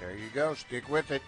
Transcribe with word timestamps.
There 0.00 0.16
you 0.16 0.30
go. 0.32 0.54
Stick 0.54 0.88
with 0.88 1.10
it. 1.10 1.20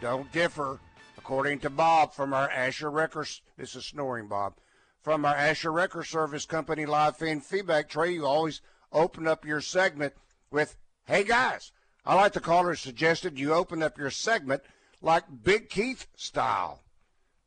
Don't 0.00 0.32
differ. 0.32 0.80
According 1.18 1.60
to 1.60 1.70
Bob 1.70 2.14
from 2.14 2.32
our 2.32 2.50
Asher 2.50 2.90
Wreckers, 2.90 3.42
this 3.56 3.76
is 3.76 3.84
snoring, 3.84 4.28
Bob. 4.28 4.54
From 5.02 5.26
our 5.26 5.34
Asher 5.34 5.70
Wrecker 5.70 6.02
Service 6.02 6.46
Company 6.46 6.86
live 6.86 7.18
fan 7.18 7.42
feedback, 7.42 7.88
Trey, 7.88 8.12
you 8.12 8.26
always 8.26 8.62
open 8.92 9.28
up 9.28 9.44
your 9.44 9.60
segment 9.60 10.14
with, 10.50 10.76
hey 11.06 11.24
guys. 11.24 11.72
I 12.06 12.14
like 12.14 12.32
the 12.32 12.40
caller 12.40 12.74
suggested 12.74 13.38
you 13.38 13.52
open 13.52 13.82
up 13.82 13.98
your 13.98 14.10
segment 14.10 14.62
like 15.02 15.24
Big 15.42 15.68
Keith 15.68 16.06
style. 16.16 16.82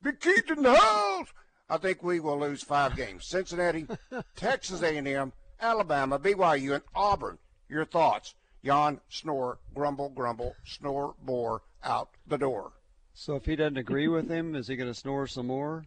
Big 0.03 0.19
Keith 0.19 0.49
in 0.49 0.61
the 0.61 0.75
house. 0.75 1.27
I 1.69 1.77
think 1.77 2.03
we 2.03 2.19
will 2.19 2.39
lose 2.39 2.63
five 2.63 2.95
games. 2.95 3.25
Cincinnati, 3.25 3.87
Texas 4.35 4.83
A&M, 4.83 5.33
Alabama, 5.59 6.19
BYU, 6.19 6.75
and 6.75 6.83
Auburn. 6.95 7.39
Your 7.67 7.85
thoughts? 7.85 8.35
Yawn, 8.61 9.01
snore, 9.09 9.59
grumble, 9.73 10.09
grumble, 10.09 10.55
snore, 10.65 11.15
bore, 11.21 11.61
out 11.83 12.09
the 12.27 12.37
door. 12.37 12.73
So 13.13 13.35
if 13.35 13.45
he 13.45 13.55
doesn't 13.55 13.77
agree 13.77 14.07
with 14.07 14.29
him, 14.29 14.55
is 14.55 14.67
he 14.67 14.75
going 14.75 14.91
to 14.91 14.93
snore 14.93 15.27
some 15.27 15.47
more? 15.47 15.85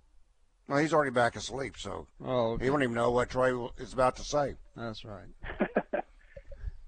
Well, 0.68 0.78
he's 0.78 0.92
already 0.92 1.10
back 1.10 1.36
asleep, 1.36 1.76
so 1.76 2.06
oh, 2.24 2.52
okay. 2.52 2.64
he 2.64 2.70
won't 2.70 2.82
even 2.82 2.94
know 2.94 3.10
what 3.10 3.30
Trey 3.30 3.52
is 3.78 3.92
about 3.92 4.16
to 4.16 4.24
say. 4.24 4.54
That's 4.76 5.04
right. 5.04 5.26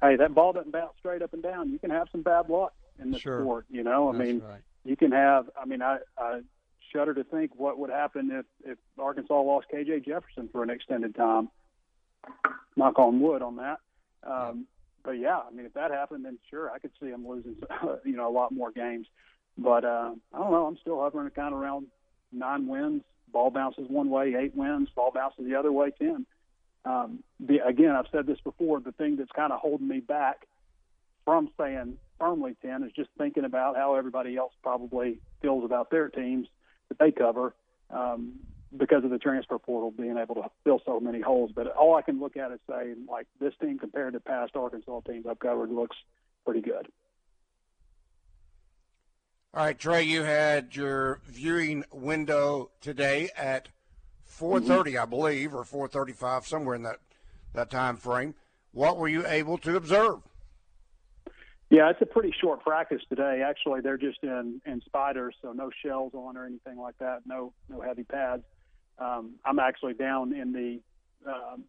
hey, 0.02 0.16
that 0.16 0.34
ball 0.34 0.52
doesn't 0.52 0.70
bounce 0.70 0.92
straight 0.98 1.20
up 1.20 1.32
and 1.32 1.42
down. 1.42 1.70
You 1.70 1.78
can 1.78 1.90
have 1.90 2.06
some 2.12 2.22
bad 2.22 2.48
luck 2.48 2.74
in 3.00 3.10
the 3.10 3.18
sure. 3.18 3.40
sport. 3.40 3.66
You 3.70 3.82
know, 3.82 4.08
I 4.08 4.12
That's 4.12 4.24
mean, 4.24 4.40
right. 4.40 4.60
you 4.84 4.96
can 4.96 5.10
have. 5.10 5.50
I 5.60 5.64
mean, 5.64 5.82
I, 5.82 5.98
I 6.16 6.42
shudder 6.92 7.14
to 7.14 7.24
think 7.24 7.52
what 7.56 7.78
would 7.78 7.90
happen 7.90 8.30
if 8.30 8.46
if 8.64 8.78
Arkansas 8.98 9.40
lost 9.40 9.66
KJ 9.72 10.04
Jefferson 10.04 10.48
for 10.52 10.62
an 10.62 10.70
extended 10.70 11.14
time. 11.16 11.48
Knock 12.76 12.98
on 12.98 13.20
wood 13.20 13.42
on 13.42 13.56
that. 13.56 13.78
Um, 14.22 14.66
but 15.04 15.12
yeah, 15.12 15.38
I 15.38 15.50
mean, 15.54 15.66
if 15.66 15.74
that 15.74 15.90
happened, 15.90 16.24
then 16.24 16.38
sure, 16.50 16.70
I 16.70 16.78
could 16.78 16.92
see 17.00 17.10
them 17.10 17.26
losing, 17.26 17.56
you 18.04 18.16
know, 18.16 18.28
a 18.28 18.32
lot 18.32 18.52
more 18.52 18.70
games. 18.70 19.06
But 19.58 19.84
uh, 19.84 20.12
I 20.32 20.38
don't 20.38 20.50
know. 20.50 20.66
I'm 20.66 20.78
still 20.78 21.00
hovering 21.00 21.28
kind 21.30 21.54
of 21.54 21.60
around 21.60 21.86
nine 22.32 22.66
wins. 22.66 23.02
Ball 23.32 23.50
bounces 23.50 23.86
one 23.88 24.10
way, 24.10 24.34
eight 24.38 24.54
wins. 24.54 24.88
Ball 24.94 25.10
bounces 25.12 25.44
the 25.44 25.54
other 25.54 25.72
way, 25.72 25.90
ten. 25.90 26.26
Um, 26.84 27.22
the, 27.38 27.58
again, 27.66 27.90
I've 27.90 28.06
said 28.10 28.26
this 28.26 28.40
before. 28.42 28.80
The 28.80 28.92
thing 28.92 29.16
that's 29.16 29.30
kind 29.32 29.52
of 29.52 29.60
holding 29.60 29.88
me 29.88 30.00
back 30.00 30.46
from 31.24 31.50
saying 31.58 31.96
firmly 32.18 32.56
ten 32.62 32.82
is 32.82 32.92
just 32.92 33.10
thinking 33.18 33.44
about 33.44 33.76
how 33.76 33.94
everybody 33.94 34.36
else 34.36 34.52
probably 34.62 35.18
feels 35.40 35.64
about 35.64 35.90
their 35.90 36.08
teams 36.08 36.46
that 36.88 36.98
they 36.98 37.10
cover. 37.10 37.54
Um, 37.90 38.34
because 38.76 39.04
of 39.04 39.10
the 39.10 39.18
transfer 39.18 39.58
portal 39.58 39.90
being 39.90 40.16
able 40.16 40.34
to 40.36 40.50
fill 40.64 40.80
so 40.84 41.00
many 41.00 41.20
holes. 41.20 41.50
But 41.54 41.68
all 41.68 41.94
I 41.94 42.02
can 42.02 42.20
look 42.20 42.36
at 42.36 42.52
is 42.52 42.60
saying, 42.68 43.06
like, 43.08 43.26
this 43.40 43.52
team 43.60 43.78
compared 43.78 44.14
to 44.14 44.20
past 44.20 44.56
Arkansas 44.56 45.00
teams 45.00 45.26
I've 45.28 45.38
covered 45.38 45.70
looks 45.70 45.96
pretty 46.44 46.60
good. 46.60 46.88
All 49.54 49.64
right, 49.64 49.78
Trey, 49.78 50.02
you 50.04 50.22
had 50.22 50.74
your 50.74 51.20
viewing 51.26 51.84
window 51.92 52.70
today 52.80 53.28
at 53.36 53.68
4:30, 54.26 54.62
mm-hmm. 54.66 55.02
I 55.02 55.04
believe, 55.04 55.54
or 55.54 55.64
4:35, 55.64 56.46
somewhere 56.46 56.74
in 56.74 56.82
that 56.84 57.00
that 57.52 57.70
time 57.70 57.96
frame. 57.96 58.34
What 58.72 58.96
were 58.96 59.08
you 59.08 59.26
able 59.26 59.58
to 59.58 59.76
observe? 59.76 60.20
Yeah, 61.68 61.90
it's 61.90 62.00
a 62.00 62.06
pretty 62.06 62.34
short 62.38 62.62
practice 62.62 63.02
today. 63.08 63.42
Actually, 63.42 63.82
they're 63.82 63.98
just 63.98 64.22
in 64.22 64.62
in 64.64 64.80
spiders, 64.86 65.34
so 65.42 65.52
no 65.52 65.70
shells 65.84 66.14
on 66.14 66.36
or 66.36 66.46
anything 66.46 66.78
like 66.78 66.96
that. 66.98 67.20
No 67.26 67.52
no 67.68 67.82
heavy 67.82 68.04
pads. 68.04 68.44
Um, 68.98 69.34
I'm 69.44 69.58
actually 69.58 69.94
down 69.94 70.34
in 70.34 70.52
the 70.52 70.80
um, 71.30 71.64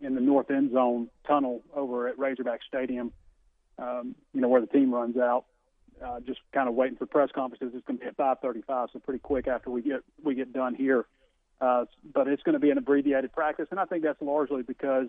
in 0.00 0.14
the 0.14 0.20
north 0.20 0.50
end 0.50 0.72
zone 0.72 1.08
tunnel 1.26 1.62
over 1.74 2.08
at 2.08 2.18
Razorback 2.18 2.60
Stadium. 2.66 3.12
Um, 3.78 4.14
you 4.32 4.40
know 4.40 4.48
where 4.48 4.60
the 4.60 4.66
team 4.66 4.94
runs 4.94 5.16
out. 5.16 5.44
Uh, 6.04 6.20
just 6.20 6.40
kind 6.52 6.68
of 6.68 6.74
waiting 6.74 6.96
for 6.96 7.06
press 7.06 7.30
conferences. 7.34 7.72
It's 7.74 7.86
going 7.86 7.98
to 7.98 8.04
be 8.04 8.08
at 8.08 8.16
5:35, 8.16 8.88
so 8.92 8.98
pretty 8.98 9.20
quick 9.20 9.48
after 9.48 9.70
we 9.70 9.82
get 9.82 10.00
we 10.22 10.34
get 10.34 10.52
done 10.52 10.74
here. 10.74 11.06
Uh, 11.60 11.86
but 12.12 12.28
it's 12.28 12.42
going 12.42 12.52
to 12.52 12.58
be 12.58 12.70
an 12.70 12.76
abbreviated 12.76 13.32
practice, 13.32 13.68
and 13.70 13.80
I 13.80 13.86
think 13.86 14.02
that's 14.04 14.20
largely 14.20 14.62
because 14.62 15.06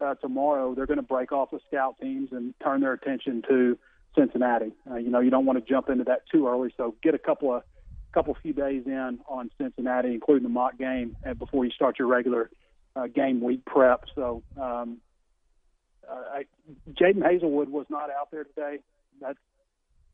uh, 0.00 0.14
tomorrow 0.16 0.74
they're 0.74 0.86
going 0.86 0.98
to 0.98 1.02
break 1.02 1.32
off 1.32 1.50
the 1.50 1.58
scout 1.66 1.96
teams 2.00 2.30
and 2.30 2.54
turn 2.62 2.80
their 2.80 2.92
attention 2.92 3.42
to 3.48 3.76
Cincinnati. 4.16 4.72
Uh, 4.88 4.96
you 4.96 5.10
know, 5.10 5.18
you 5.18 5.30
don't 5.30 5.44
want 5.44 5.58
to 5.58 5.68
jump 5.68 5.88
into 5.88 6.04
that 6.04 6.22
too 6.30 6.46
early, 6.46 6.72
so 6.76 6.94
get 7.02 7.14
a 7.14 7.18
couple 7.18 7.52
of 7.52 7.64
couple 8.18 8.36
few 8.42 8.52
days 8.52 8.82
in 8.84 9.20
on 9.28 9.48
Cincinnati, 9.58 10.12
including 10.12 10.42
the 10.42 10.48
mock 10.48 10.76
game, 10.76 11.16
and 11.22 11.32
uh, 11.32 11.34
before 11.34 11.64
you 11.64 11.70
start 11.70 12.00
your 12.00 12.08
regular 12.08 12.50
uh, 12.96 13.06
game 13.06 13.40
week 13.40 13.64
prep. 13.64 14.06
So, 14.16 14.42
um, 14.60 14.98
uh, 16.10 16.40
Jadon 16.94 17.22
Haselwood 17.22 17.68
was 17.68 17.86
not 17.88 18.10
out 18.10 18.32
there 18.32 18.42
today. 18.42 18.78
That's 19.20 19.38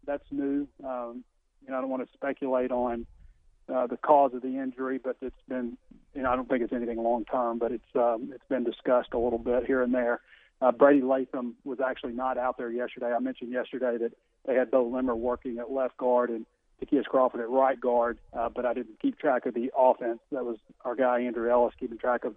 that's 0.06 0.24
new. 0.30 0.68
Um, 0.84 1.24
you 1.64 1.70
know, 1.70 1.78
I 1.78 1.80
don't 1.80 1.88
want 1.88 2.06
to 2.06 2.12
speculate 2.12 2.72
on 2.72 3.06
uh, 3.72 3.86
the 3.86 3.96
cause 3.96 4.34
of 4.34 4.42
the 4.42 4.58
injury, 4.58 5.00
but 5.02 5.16
it's 5.22 5.34
been, 5.48 5.78
you 6.14 6.20
know, 6.20 6.30
I 6.30 6.36
don't 6.36 6.46
think 6.46 6.62
it's 6.62 6.74
anything 6.74 7.02
long 7.02 7.24
term, 7.24 7.58
but 7.58 7.72
it's 7.72 7.84
um, 7.94 8.32
it's 8.34 8.44
been 8.50 8.64
discussed 8.64 9.14
a 9.14 9.18
little 9.18 9.38
bit 9.38 9.64
here 9.64 9.82
and 9.82 9.94
there. 9.94 10.20
Uh, 10.60 10.72
Brady 10.72 11.00
Latham 11.00 11.54
was 11.64 11.78
actually 11.80 12.12
not 12.12 12.36
out 12.36 12.58
there 12.58 12.70
yesterday. 12.70 13.14
I 13.14 13.18
mentioned 13.18 13.50
yesterday 13.50 13.96
that 13.96 14.12
they 14.46 14.56
had 14.56 14.70
Beaux 14.70 14.90
Limmer 14.92 15.16
working 15.16 15.58
at 15.58 15.72
left 15.72 15.96
guard 15.96 16.28
and 16.28 16.44
Ty'Kieast 16.80 17.06
Crawford 17.06 17.40
at 17.40 17.48
right 17.48 17.80
guard, 17.80 18.18
uh, 18.32 18.48
but 18.48 18.66
I 18.66 18.74
didn't 18.74 19.00
keep 19.00 19.18
track 19.18 19.46
of 19.46 19.54
the 19.54 19.70
offense. 19.76 20.20
That 20.32 20.44
was 20.44 20.58
our 20.84 20.94
guy 20.94 21.20
Andrew 21.20 21.50
Ellis 21.50 21.74
keeping 21.78 21.98
track 21.98 22.24
of 22.24 22.34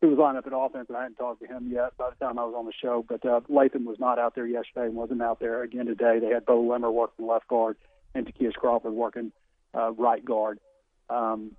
who 0.00 0.08
was 0.08 0.18
lined 0.18 0.38
up 0.38 0.46
at 0.46 0.52
offense, 0.54 0.86
and 0.88 0.96
I 0.96 1.02
hadn't 1.02 1.16
talked 1.16 1.42
to 1.42 1.46
him 1.46 1.68
yet 1.70 1.96
by 1.98 2.10
the 2.10 2.24
time 2.24 2.38
I 2.38 2.44
was 2.44 2.54
on 2.56 2.64
the 2.64 2.72
show. 2.72 3.04
But 3.06 3.24
uh, 3.26 3.40
Latham 3.48 3.84
was 3.84 3.98
not 3.98 4.18
out 4.18 4.34
there 4.34 4.46
yesterday 4.46 4.86
and 4.86 4.94
wasn't 4.94 5.20
out 5.20 5.40
there 5.40 5.62
again 5.62 5.86
today. 5.86 6.18
They 6.18 6.28
had 6.28 6.46
Beaux 6.46 6.62
Limmer 6.62 6.90
working 6.90 7.26
left 7.26 7.48
guard 7.48 7.76
and 8.14 8.26
Ty'Kieast 8.26 8.54
Crawford 8.54 8.92
working 8.92 9.32
uh, 9.74 9.92
right 9.92 10.24
guard. 10.24 10.58
Um, 11.10 11.52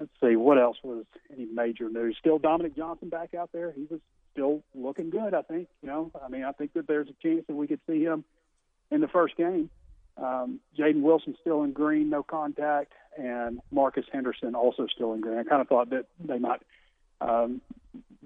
let's 0.00 0.10
see 0.20 0.36
what 0.36 0.58
else 0.58 0.78
was 0.82 1.04
any 1.32 1.46
major 1.46 1.88
news. 1.88 2.16
Still 2.18 2.38
Dominic 2.38 2.74
Johnson 2.74 3.08
back 3.08 3.34
out 3.34 3.50
there. 3.52 3.72
He 3.72 3.86
was 3.88 4.00
still 4.32 4.62
looking 4.74 5.10
good. 5.10 5.34
I 5.34 5.42
think 5.42 5.68
you 5.82 5.88
know. 5.88 6.10
I 6.24 6.28
mean, 6.28 6.44
I 6.44 6.52
think 6.52 6.72
that 6.74 6.86
there's 6.86 7.08
a 7.08 7.14
chance 7.22 7.44
that 7.46 7.54
we 7.54 7.66
could 7.66 7.80
see 7.88 8.02
him 8.02 8.24
in 8.90 9.00
the 9.00 9.08
first 9.08 9.36
game. 9.36 9.70
Um, 10.22 10.60
Jaden 10.76 11.02
Wilson 11.02 11.36
still 11.40 11.62
in 11.62 11.72
green, 11.72 12.10
no 12.10 12.22
contact, 12.22 12.92
and 13.16 13.60
Marcus 13.70 14.04
Henderson 14.12 14.54
also 14.54 14.86
still 14.86 15.12
in 15.12 15.20
green. 15.20 15.38
I 15.38 15.44
kind 15.44 15.60
of 15.60 15.68
thought 15.68 15.90
that 15.90 16.06
they 16.18 16.38
might 16.38 16.60
um, 17.20 17.60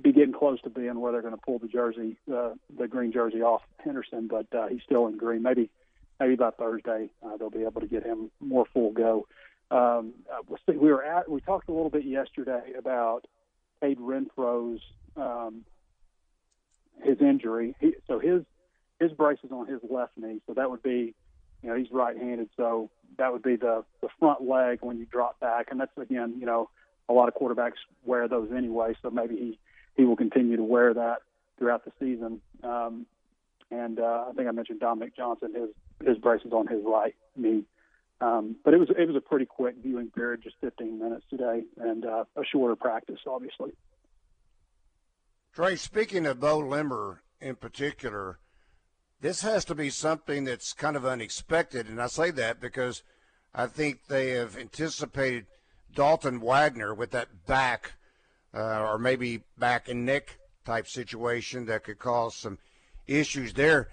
be 0.01 0.13
getting 0.13 0.33
close 0.33 0.61
to 0.63 0.71
being 0.71 1.01
where 1.01 1.13
they're 1.13 1.23
going 1.23 1.35
to 1.35 1.41
pull 1.41 1.59
the 1.59 1.69
jersey, 1.69 2.17
uh, 2.33 2.55
the 2.79 2.89
green 2.89 3.13
jersey 3.13 3.43
off 3.43 3.63
Henderson, 3.85 4.29
but 4.29 4.47
uh, 4.57 4.69
he's 4.69 4.83
still 4.85 5.07
in 5.07 5.19
green. 5.19 5.43
Maybe, 5.43 5.71
maybe 6.19 6.35
by 6.37 6.51
Thursday 6.51 7.11
uh, 7.25 7.37
they'll 7.37 7.51
be 7.51 7.65
able 7.65 7.81
to 7.81 7.87
get 7.87 8.05
him 8.05 8.31
more 8.41 8.65
full 8.73 8.93
go. 8.93 9.27
Um, 9.71 10.15
uh, 10.31 10.57
we 10.69 10.91
were 10.91 11.03
at, 11.03 11.31
we 11.31 11.41
talked 11.41 11.69
a 11.69 11.73
little 11.73 11.91
bit 11.91 12.05
yesterday 12.05 12.73
about 12.79 13.27
Cade 13.81 13.99
Renfro's 13.99 14.81
um, 15.17 15.65
his 17.03 17.21
injury. 17.21 17.75
He, 17.81 17.95
so 18.07 18.19
his 18.19 18.43
his 19.01 19.13
brace 19.13 19.39
is 19.43 19.51
on 19.51 19.67
his 19.67 19.81
left 19.89 20.13
knee, 20.17 20.41
so 20.47 20.55
that 20.55 20.71
would 20.71 20.83
be 20.83 21.15
you 21.63 21.69
know, 21.69 21.77
he's 21.77 21.91
right-handed, 21.91 22.51
so 22.57 22.91
that 23.19 23.33
would 23.33 23.43
be 23.43 23.57
the 23.57 23.85
the 24.01 24.09
front 24.19 24.43
leg 24.43 24.79
when 24.81 24.99
you 24.99 25.07
drop 25.07 25.39
back, 25.41 25.69
and 25.71 25.81
that's 25.81 25.97
again, 25.97 26.37
you 26.39 26.47
know, 26.47 26.71
a 27.09 27.13
lot 27.13 27.29
of 27.29 27.35
quarterbacks 27.35 27.79
wear 28.05 28.29
those 28.29 28.51
anyway, 28.57 28.95
so 29.03 29.11
maybe 29.11 29.37
he 29.37 29.59
he 29.97 30.05
will 30.05 30.17
continue 30.17 30.57
to 30.57 30.65
wear 30.65 30.95
that 30.95 31.19
throughout 31.59 31.85
the 31.85 31.93
season. 32.01 32.41
Um, 32.63 33.07
and 33.71 33.99
uh, 33.99 34.27
I 34.29 34.33
think 34.37 34.49
I 34.49 34.53
mentioned 34.53 34.81
Dominic 34.81 35.17
Johnson, 35.17 35.55
his 35.55 36.07
his 36.07 36.19
brace 36.19 36.43
is 36.45 36.53
on 36.53 36.67
his 36.67 36.83
right 36.85 37.15
knee. 37.37 37.65
Um, 38.21 38.57
but 38.65 38.73
it 38.73 38.79
was 38.79 38.89
it 38.91 39.07
was 39.07 39.17
a 39.17 39.21
pretty 39.21 39.47
quick 39.47 39.77
viewing 39.83 40.11
period, 40.11 40.43
just 40.43 40.57
15 40.61 40.99
minutes 40.99 41.25
today, 41.29 41.63
and 41.77 42.05
uh, 42.05 42.25
a 42.37 42.43
shorter 42.45 42.77
practice, 42.77 43.19
obviously. 43.27 43.73
Trey, 45.53 45.77
speaking 45.77 46.25
of 46.27 46.41
Beaux 46.41 46.61
Limmer 46.61 47.23
in 47.41 47.57
particular, 47.57 48.39
this 49.23 49.41
has 49.43 49.65
to 49.65 49.75
be 49.75 49.89
something 49.89 50.45
that's 50.45 50.73
kind 50.73 50.97
of 50.97 51.07
unexpected, 51.07 51.89
and 51.89 52.03
I 52.03 52.09
say 52.09 52.33
that 52.33 52.61
because 52.61 53.05
I 53.55 53.67
think 53.67 54.01
they 54.09 54.31
have 54.31 54.59
anticipated 54.59 55.47
Dalton 55.95 56.41
Wagner 56.41 56.93
with 56.93 57.13
that 57.13 57.47
back 57.47 57.93
uh, 58.53 58.83
or 58.83 58.99
maybe 58.99 59.45
back 59.57 59.89
and 59.89 60.05
neck 60.05 60.39
type 60.65 60.89
situation 60.89 61.67
that 61.67 61.85
could 61.85 62.01
cause 62.01 62.35
some 62.35 62.59
issues 63.07 63.55
there. 63.55 63.89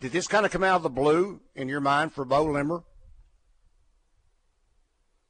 did 0.00 0.12
this 0.12 0.26
kind 0.26 0.46
of 0.46 0.50
come 0.50 0.64
out 0.64 0.76
of 0.76 0.82
the 0.82 0.90
blue 0.90 1.40
in 1.54 1.68
your 1.68 1.80
mind 1.80 2.12
for 2.12 2.24
Beaux 2.24 2.44
Limmer? 2.44 2.82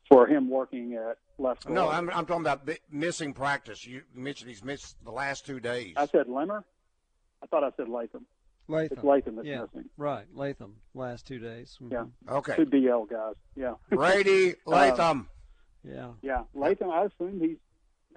For 0.08 0.26
him 0.26 0.48
working 0.48 0.94
at 0.94 1.18
left. 1.38 1.68
No, 1.68 1.88
I'm, 1.88 2.10
I'm 2.10 2.26
talking 2.26 2.42
about 2.42 2.68
missing 2.90 3.32
practice. 3.32 3.84
You 3.86 4.02
mentioned 4.14 4.50
he's 4.50 4.62
missed 4.62 4.96
the 5.04 5.10
last 5.10 5.46
two 5.46 5.58
days. 5.58 5.94
I 5.96 6.06
said 6.06 6.28
Limmer. 6.28 6.64
I 7.42 7.46
thought 7.46 7.64
I 7.64 7.70
said 7.76 7.88
Latham. 7.88 8.26
Latham. 8.68 8.96
It's 8.98 9.04
Latham 9.04 9.36
that's 9.36 9.46
yeah, 9.48 9.62
missing. 9.62 9.88
right. 9.96 10.26
Latham. 10.34 10.76
Last 10.94 11.26
two 11.26 11.38
days. 11.38 11.78
Mhm. 11.82 11.92
Yeah. 11.92 12.32
Okay. 12.34 12.56
Two 12.56 12.66
DL 12.66 13.08
guys. 13.08 13.34
Yeah. 13.56 13.74
Brady 13.90 14.54
Latham. 14.66 15.28
Yeah. 15.84 16.12
Yeah, 16.22 16.42
Latham. 16.54 16.90
I 16.90 17.04
assume 17.06 17.40
he's. 17.40 17.56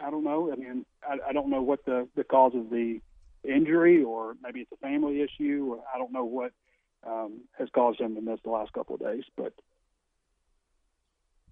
I 0.03 0.11
don't 0.11 0.23
know. 0.23 0.51
I 0.51 0.55
mean, 0.55 0.85
I, 1.07 1.17
I 1.29 1.33
don't 1.33 1.49
know 1.49 1.61
what 1.61 1.83
the 1.85 2.07
the 2.15 2.23
cause 2.23 2.53
of 2.55 2.69
the 2.69 3.01
injury, 3.43 4.03
or 4.03 4.35
maybe 4.41 4.59
it's 4.61 4.71
a 4.71 4.77
family 4.77 5.21
issue, 5.21 5.73
or 5.75 5.83
I 5.93 5.97
don't 5.97 6.11
know 6.11 6.25
what 6.25 6.51
um, 7.07 7.41
has 7.57 7.69
caused 7.73 7.99
him 8.01 8.15
to 8.15 8.21
miss 8.21 8.39
the 8.43 8.49
last 8.51 8.71
couple 8.73 8.95
of 8.95 9.01
days. 9.01 9.23
But 9.37 9.53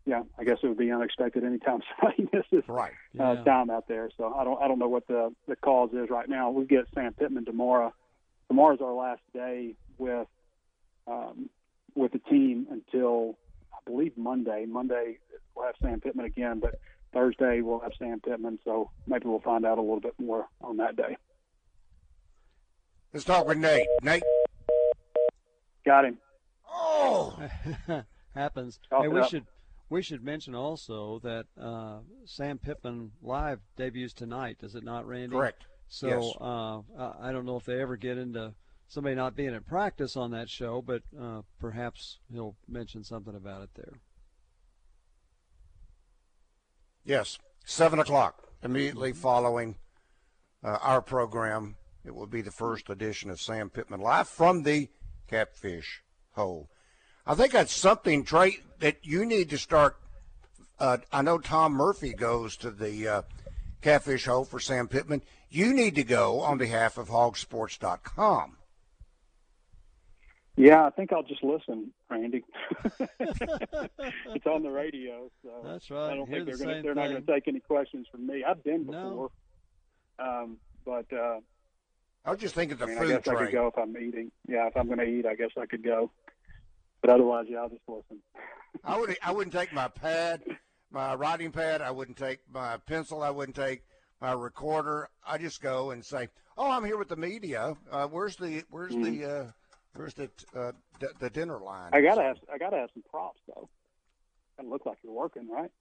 yeah, 0.06 0.24
I 0.38 0.44
guess 0.44 0.58
it 0.62 0.68
would 0.68 0.78
be 0.78 0.92
unexpected 0.92 1.44
anytime 1.44 1.80
somebody 2.02 2.28
misses 2.34 2.68
right. 2.68 2.92
uh, 3.20 3.34
Yeah. 3.38 3.44
time 3.44 3.70
out 3.70 3.88
there. 3.88 4.10
So 4.18 4.34
I 4.34 4.44
don't 4.44 4.62
I 4.62 4.68
don't 4.68 4.80
know 4.80 4.90
what 4.90 5.08
the 5.08 5.34
the 5.48 5.56
cause 5.56 5.92
is 5.94 6.10
right 6.10 6.28
now. 6.28 6.50
We 6.52 6.66
get 6.66 6.86
Sam 6.94 7.14
Pittman 7.14 7.46
tomorrow. 7.46 7.94
Tomorrow's 8.48 8.82
our 8.82 8.94
last 8.94 9.22
day 9.34 9.76
with 9.98 10.28
um, 11.08 11.50
with 11.96 12.12
the 12.12 12.20
team 12.20 12.68
until 12.70 13.38
I 13.74 13.78
believe 13.90 14.18
Monday. 14.18 14.66
Monday 14.68 15.20
we'll 15.56 15.66
have 15.66 15.76
Sam 15.82 16.00
Pittman 16.02 16.26
again, 16.26 16.60
but 16.60 16.80
Thursday 17.14 17.62
we'll 17.62 17.80
have 17.80 17.92
Sam 18.00 18.20
Pittman. 18.20 18.60
So 18.64 18.90
maybe 19.08 19.28
we'll 19.28 19.40
find 19.42 19.66
out 19.66 19.78
a 19.78 19.82
little 19.82 20.00
bit 20.00 20.16
more 20.20 20.48
on 20.62 20.78
that 20.78 20.96
day. 20.96 21.18
Let's 23.14 23.26
talk 23.26 23.48
with 23.48 23.58
Nate. 23.58 23.86
Nate. 24.02 24.24
Got 25.86 26.06
him. 26.06 26.18
Oh. 26.68 27.38
Happens. 28.36 28.80
Chalk 28.90 29.04
hey, 29.04 29.08
we 29.08 29.20
up. 29.20 29.30
should 29.30 29.46
we 29.90 30.02
should 30.02 30.24
mention 30.24 30.56
also 30.56 31.20
that 31.20 31.46
uh, 31.62 32.00
Sam 32.26 32.58
Pittman 32.58 33.12
live 33.22 33.60
debuts 33.78 34.14
tonight. 34.14 34.58
Does 34.60 34.74
it 34.74 34.84
not, 34.84 35.08
Randy? 35.08 35.36
Correct. 35.36 35.66
So 35.94 36.08
Yes. 36.08 36.34
uh, 36.42 37.14
I 37.22 37.32
don't 37.32 37.46
know 37.46 37.56
if 37.56 37.66
they 37.66 37.80
ever 37.80 37.98
get 37.98 38.18
into 38.18 38.56
somebody 38.88 39.14
not 39.16 39.36
being 39.36 39.54
at 39.54 39.68
practice 39.68 40.18
on 40.18 40.32
that 40.32 40.50
show, 40.50 40.82
but 40.82 41.04
uh, 41.22 41.44
perhaps 41.60 42.18
he'll 42.32 42.56
mention 42.68 43.04
something 43.04 43.36
about 43.36 43.62
it 43.62 43.70
there. 43.76 44.00
Yes. 47.06 47.38
Seven 47.64 48.00
o'clock. 48.00 48.42
Immediately 48.64 49.14
following 49.14 49.76
uh, 50.64 50.80
our 50.82 51.00
program, 51.00 51.76
it 52.04 52.16
will 52.16 52.26
be 52.26 52.42
the 52.42 52.50
first 52.50 52.90
edition 52.90 53.30
of 53.30 53.40
Sam 53.40 53.70
Pittman 53.70 54.02
Live 54.02 54.28
from 54.28 54.64
the 54.64 54.90
Catfish 55.28 56.02
Hole. 56.32 56.72
I 57.28 57.36
think 57.36 57.54
that's 57.54 57.72
something, 57.72 58.24
Trey, 58.24 58.62
that 58.80 59.06
you 59.06 59.26
need 59.28 59.52
to 59.52 59.60
start. 59.60 59.98
Uh, 60.80 60.98
I 61.12 61.22
know 61.22 61.38
Tom 61.38 61.74
Murphy 61.74 62.14
goes 62.14 62.58
to 62.58 62.72
the 62.72 63.08
uh, 63.08 63.22
Catfish 63.84 64.26
Hole 64.26 64.46
for 64.46 64.60
Sam 64.60 64.88
Pittman. 64.88 65.22
You 65.50 65.74
need 65.74 65.96
to 65.96 66.04
go 66.04 66.40
on 66.40 66.58
behalf 66.58 66.98
of 66.98 67.10
hogsports.com. 67.10 68.58
Yeah, 70.56 70.86
I 70.86 70.90
think 70.92 71.12
I'll 71.12 71.24
just 71.24 71.44
listen, 71.44 71.92
Randy. 72.10 72.44
it's 73.20 74.46
on 74.46 74.62
the 74.64 74.70
radio, 74.70 75.30
so 75.44 75.50
That's 75.64 75.90
right. 75.90 76.12
I 76.12 76.16
don't 76.16 76.28
Hear 76.30 76.46
think 76.46 76.46
they're 76.46 76.58
the 76.58 76.64
going 76.64 76.76
to 76.78 76.82
they're 76.84 76.96
not 76.96 77.10
going 77.10 77.26
to 77.26 77.32
take 77.34 77.48
any 77.48 77.60
questions 77.60 78.08
from 78.12 78.28
me. 78.28 78.44
I've 78.44 78.64
been 78.64 78.86
No. 78.86 78.92
before, 78.92 79.32
um, 80.20 80.58
but 80.86 81.12
uh, 81.12 81.40
I 82.24 82.32
was 82.32 82.40
just 82.40 82.54
thinking 82.54 82.78
the 82.78 82.84
I 82.86 82.88
mean, 82.88 82.98
I 82.98 83.02
food 83.02 83.08
guess 83.10 83.28
I 83.28 83.34
train. 83.34 83.46
could 83.48 83.52
go 83.54 83.68
if 83.68 83.78
I'm 83.80 83.98
eating. 83.98 84.32
Yeah, 84.48 84.68
if 84.68 84.78
I'm 84.78 84.86
going 84.86 85.00
to 85.00 85.06
eat, 85.06 85.26
I 85.26 85.34
guess 85.34 85.50
I 85.60 85.66
could 85.66 85.84
go. 85.84 86.12
But 87.02 87.10
otherwise, 87.10 87.48
yeah, 87.50 87.58
I'll 87.58 87.70
just 87.70 87.82
listen. 87.88 88.20
I 88.84 89.00
would 89.00 89.18
I 89.24 89.32
wouldn't 89.32 89.54
take 89.54 89.74
my 89.74 89.88
pad, 89.88 90.42
my 90.94 91.16
writing 91.16 91.52
pad. 91.52 91.82
I 91.82 91.92
wouldn't 91.92 92.18
take 92.18 92.40
my 92.52 92.78
pencil. 92.78 93.22
I 93.22 93.32
wouldn't 93.32 93.56
take 93.56 93.84
my 94.22 94.32
recorder. 94.32 95.10
I 95.28 95.38
just 95.38 95.62
go 95.62 95.92
and 95.92 96.06
say, 96.06 96.30
"Oh, 96.58 96.70
I'm 96.72 96.86
here 96.86 96.98
with 96.98 97.10
the 97.10 97.16
media. 97.18 97.76
Uh, 97.92 98.08
where's 98.08 98.36
the 98.38 98.64
where's 98.70 98.94
the 98.96 99.26
uh, 99.26 99.52
where's 99.96 100.14
the 100.14 100.30
uh, 100.56 100.72
d- 101.00 101.08
the 101.20 101.30
dinner 101.30 101.60
line?" 101.60 101.92
Mm-hmm. 101.92 101.96
I 101.96 102.02
gotta 102.02 102.16
So, 102.16 102.22
have 102.22 102.38
I 102.54 102.58
gotta 102.58 102.78
have 102.78 102.90
some 102.94 103.04
props 103.10 103.42
though. 103.48 103.68
Gotta 104.58 104.70
look 104.70 104.86
like 104.86 105.00
you're 105.04 105.12
working, 105.14 105.50
right? 105.50 105.72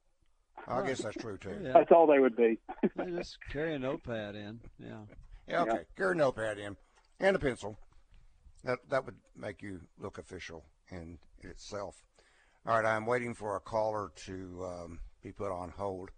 I 0.66 0.86
guess 0.86 1.00
that's 1.02 1.16
true 1.16 1.38
too. 1.38 1.60
Yeah. 1.62 1.72
That's 1.72 1.92
all 1.92 2.06
they 2.06 2.18
would 2.18 2.36
be. 2.36 2.58
Just 3.16 3.38
carry 3.50 3.74
a 3.74 3.78
notepad 3.78 4.34
in. 4.34 4.60
Yeah. 4.78 4.98
Yeah, 5.48 5.62
okay. 5.62 5.80
Carry 5.96 6.12
a 6.12 6.14
notepad 6.16 6.58
in 6.58 6.76
and 7.20 7.36
a 7.36 7.38
pencil. 7.38 7.78
That 8.64 8.78
that 8.90 9.04
would 9.04 9.16
make 9.36 9.62
you 9.62 9.80
look 9.98 10.18
official 10.18 10.64
in 10.90 11.18
itself. 11.40 11.96
All 12.66 12.80
right, 12.80 12.84
I'm 12.84 13.06
waiting 13.06 13.34
for 13.34 13.56
a 13.56 13.60
caller 13.60 14.12
to 14.26 14.64
um, 14.64 15.00
be 15.22 15.32
put 15.32 15.50
on 15.50 15.70
hold. 15.70 16.10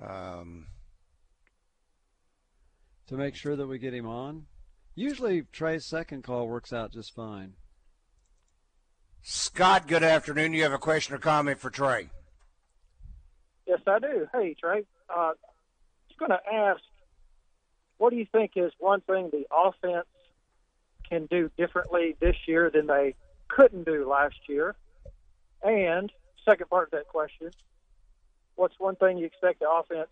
Um, 0.00 0.66
To 3.08 3.16
make 3.16 3.36
sure 3.36 3.54
that 3.54 3.66
we 3.66 3.78
get 3.78 3.94
him 3.94 4.06
on. 4.06 4.46
Usually 4.96 5.42
Trey's 5.52 5.84
second 5.84 6.24
call 6.24 6.48
works 6.48 6.72
out 6.72 6.92
just 6.92 7.14
fine. 7.14 7.54
Scott, 9.22 9.86
good 9.86 10.02
afternoon. 10.02 10.52
You 10.52 10.62
have 10.64 10.72
a 10.72 10.78
question 10.78 11.14
or 11.14 11.18
comment 11.18 11.60
for 11.60 11.70
Trey? 11.70 12.10
Yes, 13.66 13.80
I 13.86 13.98
do. 13.98 14.26
Hey, 14.32 14.54
Trey. 14.60 14.84
Uh, 15.14 15.32
just 16.08 16.18
going 16.18 16.30
to 16.30 16.40
ask, 16.52 16.80
what 17.98 18.10
do 18.10 18.16
you 18.16 18.26
think 18.30 18.52
is 18.56 18.72
one 18.78 19.00
thing 19.02 19.30
the 19.32 19.46
offense 19.54 20.06
can 21.08 21.26
do 21.26 21.50
differently 21.56 22.16
this 22.20 22.36
year 22.46 22.70
than 22.70 22.86
they 22.86 23.14
couldn't 23.48 23.84
do 23.84 24.08
last 24.08 24.36
year? 24.48 24.74
And 25.64 26.12
second 26.44 26.68
part 26.68 26.88
of 26.88 26.90
that 26.92 27.08
question, 27.08 27.50
what's 28.54 28.78
one 28.78 28.96
thing 28.96 29.18
you 29.18 29.24
expect 29.24 29.60
the 29.60 29.70
offense 29.70 30.10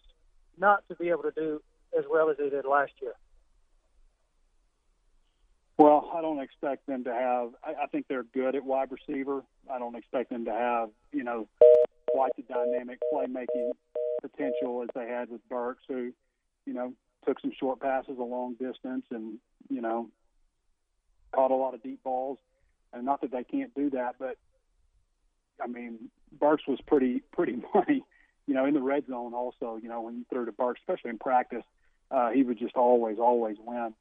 not 0.58 0.86
to 0.88 0.94
be 0.96 1.10
able 1.10 1.22
to 1.24 1.32
do 1.32 1.62
as 1.96 2.04
well 2.10 2.30
as 2.30 2.38
they 2.38 2.48
did 2.48 2.64
last 2.64 2.92
year? 3.00 3.12
Well, 5.78 6.10
I 6.14 6.20
don't 6.20 6.40
expect 6.40 6.86
them 6.86 7.04
to 7.04 7.12
have. 7.12 7.50
I, 7.64 7.84
I 7.84 7.86
think 7.86 8.06
they're 8.08 8.24
good 8.24 8.54
at 8.54 8.64
wide 8.64 8.88
receiver. 8.90 9.42
I 9.70 9.78
don't 9.78 9.96
expect 9.96 10.30
them 10.30 10.44
to 10.46 10.52
have, 10.52 10.90
you 11.12 11.24
know, 11.24 11.48
quite 12.10 12.32
the 12.36 12.42
dynamic 12.42 12.98
playmaking 13.12 13.72
potential 14.20 14.82
as 14.82 14.88
they 14.94 15.08
had 15.08 15.28
with 15.28 15.46
Burks, 15.48 15.82
who, 15.88 16.12
you 16.66 16.72
know, 16.72 16.92
took 17.26 17.40
some 17.40 17.52
short 17.58 17.80
passes 17.80 18.18
a 18.18 18.22
long 18.22 18.54
distance 18.54 19.04
and, 19.10 19.38
you 19.68 19.80
know, 19.80 20.08
caught 21.32 21.50
a 21.50 21.56
lot 21.56 21.74
of 21.74 21.82
deep 21.82 22.02
balls. 22.02 22.38
And 22.92 23.04
not 23.04 23.20
that 23.22 23.32
they 23.32 23.44
can't 23.44 23.74
do 23.74 23.90
that, 23.90 24.16
but 24.18 24.36
I 25.62 25.66
mean, 25.66 26.10
Burks 26.38 26.66
was 26.66 26.80
pretty 26.86 27.22
pretty 27.32 27.56
money, 27.74 28.04
you 28.46 28.54
know, 28.54 28.64
in 28.64 28.74
the 28.74 28.82
red 28.82 29.06
zone. 29.06 29.34
Also, 29.34 29.78
you 29.82 29.88
know, 29.88 30.02
when 30.02 30.16
you 30.16 30.24
threw 30.30 30.44
to 30.46 30.52
Burks, 30.52 30.80
especially 30.80 31.10
in 31.10 31.18
practice, 31.18 31.64
uh, 32.10 32.30
he 32.30 32.42
would 32.42 32.58
just 32.58 32.76
always 32.76 33.18
always 33.18 33.56
win 33.64 33.94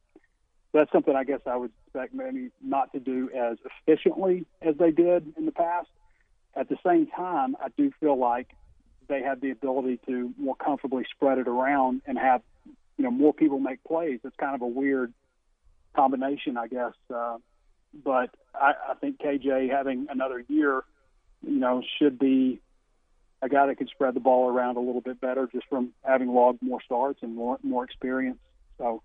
that's 0.73 0.91
something 0.91 1.15
I 1.15 1.23
guess 1.23 1.41
I 1.45 1.55
would 1.55 1.71
expect 1.85 2.13
maybe 2.13 2.49
not 2.63 2.93
to 2.93 2.99
do 2.99 3.29
as 3.35 3.57
efficiently 3.65 4.45
as 4.61 4.75
they 4.77 4.91
did 4.91 5.33
in 5.37 5.45
the 5.45 5.51
past. 5.51 5.89
At 6.55 6.69
the 6.69 6.77
same 6.85 7.07
time, 7.07 7.55
I 7.61 7.67
do 7.77 7.91
feel 7.99 8.17
like 8.17 8.49
they 9.07 9.21
have 9.21 9.41
the 9.41 9.51
ability 9.51 9.99
to 10.07 10.33
more 10.37 10.55
comfortably 10.55 11.05
spread 11.13 11.37
it 11.37 11.47
around 11.47 12.01
and 12.05 12.17
have 12.17 12.41
you 12.97 13.03
know 13.03 13.11
more 13.11 13.33
people 13.33 13.59
make 13.59 13.83
plays. 13.83 14.19
It's 14.23 14.35
kind 14.37 14.55
of 14.55 14.61
a 14.61 14.67
weird 14.67 15.13
combination, 15.93 16.57
I 16.57 16.67
guess. 16.67 16.93
Uh, 17.13 17.37
but 18.03 18.29
I, 18.53 18.73
I 18.89 18.93
think 18.95 19.19
KJ 19.19 19.69
having 19.69 20.07
another 20.09 20.43
year, 20.47 20.83
you 21.45 21.59
know, 21.59 21.83
should 21.99 22.19
be 22.19 22.61
a 23.41 23.49
guy 23.49 23.67
that 23.67 23.77
can 23.77 23.87
spread 23.87 24.13
the 24.13 24.19
ball 24.19 24.49
around 24.49 24.77
a 24.77 24.79
little 24.79 25.01
bit 25.01 25.19
better 25.19 25.47
just 25.51 25.67
from 25.67 25.93
having 26.03 26.33
logged 26.33 26.61
more 26.61 26.81
starts 26.81 27.19
and 27.23 27.35
more 27.35 27.57
more 27.63 27.83
experience. 27.83 28.37
So 28.77 29.01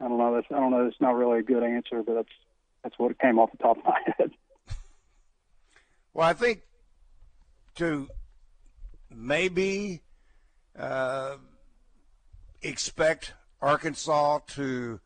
I 0.00 0.08
don't 0.08 0.18
know. 0.18 0.34
That's 0.34 0.46
I 0.50 0.56
don't 0.56 0.70
know. 0.70 0.86
It's 0.86 1.00
not 1.00 1.14
really 1.14 1.40
a 1.40 1.42
good 1.42 1.62
answer, 1.62 2.02
but 2.02 2.14
that's 2.14 2.28
that's 2.82 2.98
what 2.98 3.18
came 3.18 3.38
off 3.38 3.50
the 3.52 3.58
top 3.58 3.78
of 3.78 3.84
my 3.84 3.98
head. 4.18 4.30
Well, 6.12 6.28
I 6.28 6.32
think 6.32 6.62
to 7.76 8.08
maybe 9.10 10.00
uh, 10.78 11.36
expect 12.62 13.34
Arkansas 13.60 14.40
to 14.48 15.00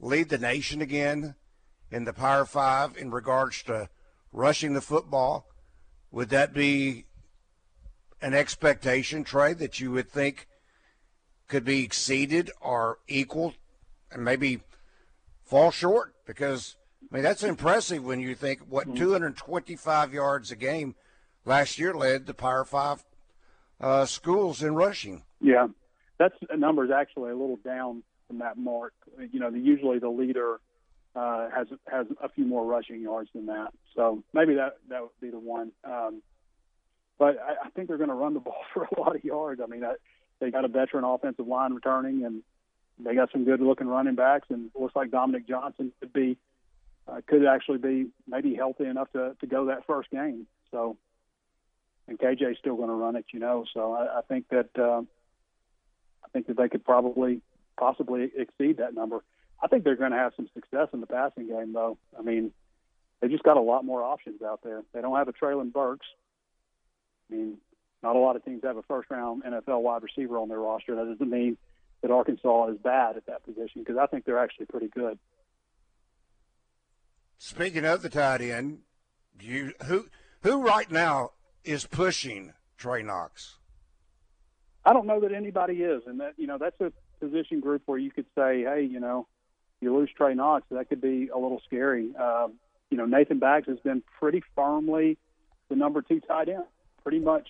lead 0.00 0.28
the 0.28 0.38
nation 0.38 0.80
again 0.80 1.34
in 1.90 2.04
the 2.04 2.12
Power 2.12 2.44
Five 2.44 2.96
in 2.96 3.10
regards 3.10 3.62
to 3.64 3.88
rushing 4.32 4.74
the 4.74 4.80
football. 4.80 5.46
Would 6.10 6.30
that 6.30 6.54
be 6.54 7.04
an 8.20 8.34
expectation, 8.34 9.24
Trey, 9.24 9.52
that 9.54 9.80
you 9.80 9.90
would 9.92 10.10
think 10.10 10.46
could 11.46 11.64
be 11.64 11.82
exceeded 11.82 12.50
or 12.60 12.98
equal 13.06 13.54
and 14.10 14.24
maybe 14.24 14.60
fall 15.44 15.70
short? 15.70 16.14
Because, 16.26 16.76
I 17.10 17.16
mean, 17.16 17.22
that's 17.22 17.42
impressive 17.42 18.04
when 18.04 18.20
you 18.20 18.34
think 18.34 18.60
what 18.68 18.94
225 18.94 20.12
yards 20.12 20.50
a 20.50 20.56
game 20.56 20.94
last 21.44 21.78
year 21.78 21.94
led 21.94 22.26
the 22.26 22.34
Power 22.34 22.64
Five 22.64 23.04
uh, 23.80 24.04
schools 24.06 24.62
in 24.62 24.74
rushing. 24.74 25.24
Yeah, 25.40 25.68
that's 26.18 26.34
a 26.50 26.56
number 26.56 26.84
is 26.84 26.90
actually 26.90 27.30
a 27.30 27.36
little 27.36 27.58
down 27.64 28.02
from 28.26 28.38
that 28.38 28.58
mark. 28.58 28.92
You 29.30 29.40
know, 29.40 29.50
the, 29.50 29.58
usually 29.58 29.98
the 29.98 30.10
leader 30.10 30.60
uh, 31.18 31.48
has 31.50 31.66
has 31.90 32.06
a 32.22 32.28
few 32.28 32.44
more 32.44 32.64
rushing 32.64 33.00
yards 33.00 33.28
than 33.34 33.46
that. 33.46 33.72
So 33.96 34.22
maybe 34.32 34.54
that 34.54 34.76
that 34.88 35.02
would 35.02 35.20
be 35.20 35.30
the 35.30 35.38
one. 35.38 35.72
Um, 35.84 36.22
but 37.18 37.38
I, 37.38 37.66
I 37.66 37.70
think 37.70 37.88
they're 37.88 37.96
going 37.96 38.10
to 38.10 38.14
run 38.14 38.34
the 38.34 38.40
ball 38.48 38.62
for 38.72 38.84
a 38.84 39.00
lot 39.00 39.16
of 39.16 39.24
yards. 39.24 39.60
I 39.62 39.66
mean, 39.66 39.84
I, 39.84 39.94
they 40.40 40.50
got 40.50 40.64
a 40.64 40.68
veteran 40.68 41.04
offensive 41.04 41.48
line 41.48 41.74
returning, 41.74 42.24
and 42.24 42.42
they 43.00 43.14
got 43.14 43.32
some 43.32 43.44
good 43.44 43.60
looking 43.60 43.88
running 43.88 44.14
backs, 44.14 44.46
and 44.50 44.70
it 44.74 44.80
looks 44.80 44.94
like 44.94 45.10
Dominic 45.10 45.48
Johnson 45.48 45.92
could 45.98 46.12
be 46.12 46.36
uh, 47.08 47.20
could 47.26 47.44
actually 47.44 47.78
be 47.78 48.10
maybe 48.28 48.54
healthy 48.54 48.84
enough 48.84 49.10
to 49.12 49.34
to 49.40 49.46
go 49.46 49.66
that 49.66 49.86
first 49.86 50.10
game. 50.10 50.46
So, 50.70 50.96
and 52.06 52.18
KJ's 52.18 52.58
still 52.58 52.76
going 52.76 52.90
to 52.90 52.94
run 52.94 53.16
it, 53.16 53.24
you 53.32 53.40
know. 53.40 53.64
So 53.74 53.92
I, 53.92 54.18
I 54.18 54.20
think 54.28 54.48
that 54.50 54.70
uh, 54.78 55.00
I 56.24 56.28
think 56.32 56.46
that 56.46 56.56
they 56.56 56.68
could 56.68 56.84
probably 56.84 57.40
possibly 57.76 58.30
exceed 58.36 58.76
that 58.76 58.94
number. 58.94 59.24
I 59.60 59.66
think 59.68 59.84
they're 59.84 59.96
going 59.96 60.12
to 60.12 60.16
have 60.16 60.32
some 60.36 60.48
success 60.54 60.88
in 60.92 61.00
the 61.00 61.06
passing 61.06 61.48
game, 61.48 61.72
though. 61.72 61.98
I 62.18 62.22
mean, 62.22 62.52
they 63.20 63.28
just 63.28 63.42
got 63.42 63.56
a 63.56 63.60
lot 63.62 63.84
more 63.84 64.02
options 64.02 64.42
out 64.42 64.60
there. 64.62 64.82
They 64.92 65.00
don't 65.00 65.16
have 65.16 65.28
a 65.28 65.32
Treylon 65.32 65.72
Burks. 65.72 66.06
I 67.30 67.34
mean, 67.34 67.58
not 68.02 68.16
a 68.16 68.18
lot 68.18 68.36
of 68.36 68.44
teams 68.44 68.62
have 68.62 68.76
a 68.76 68.82
first 68.82 69.10
round 69.10 69.42
NFL 69.42 69.82
wide 69.82 70.02
receiver 70.02 70.38
on 70.38 70.48
their 70.48 70.60
roster. 70.60 70.94
That 70.94 71.06
doesn't 71.06 71.30
mean 71.30 71.56
that 72.02 72.10
Arkansas 72.10 72.68
is 72.68 72.78
bad 72.78 73.16
at 73.16 73.26
that 73.26 73.44
position 73.44 73.82
because 73.82 73.96
I 73.96 74.06
think 74.06 74.24
they're 74.24 74.38
actually 74.38 74.66
pretty 74.66 74.88
good. 74.88 75.18
Speaking 77.38 77.84
of 77.84 78.02
the 78.02 78.08
tight 78.08 78.40
end, 78.40 78.80
you 79.40 79.72
who 79.86 80.06
who 80.42 80.62
right 80.62 80.90
now 80.90 81.32
is 81.64 81.86
pushing 81.86 82.52
Trey 82.76 83.02
Knox? 83.02 83.58
I 84.84 84.92
don't 84.92 85.06
know 85.06 85.20
that 85.20 85.32
anybody 85.32 85.82
is, 85.82 86.02
and 86.06 86.20
that 86.20 86.34
you 86.36 86.46
know 86.46 86.58
that's 86.58 86.80
a 86.80 86.92
position 87.20 87.60
group 87.60 87.82
where 87.86 87.98
you 87.98 88.10
could 88.10 88.26
say, 88.36 88.62
hey, 88.62 88.88
you 88.88 89.00
know, 89.00 89.26
you 89.80 89.96
lose 89.96 90.10
Trey 90.16 90.34
Knox, 90.34 90.64
that 90.70 90.88
could 90.88 91.00
be 91.00 91.28
a 91.28 91.38
little 91.38 91.60
scary. 91.66 92.14
Um, 92.16 92.54
you 92.90 92.96
know, 92.96 93.06
Nathan 93.06 93.38
Bax 93.38 93.66
has 93.68 93.78
been 93.80 94.02
pretty 94.18 94.42
firmly 94.56 95.18
the 95.68 95.76
number 95.76 96.02
two 96.02 96.20
tight 96.20 96.48
end, 96.48 96.64
pretty 97.02 97.20
much 97.20 97.48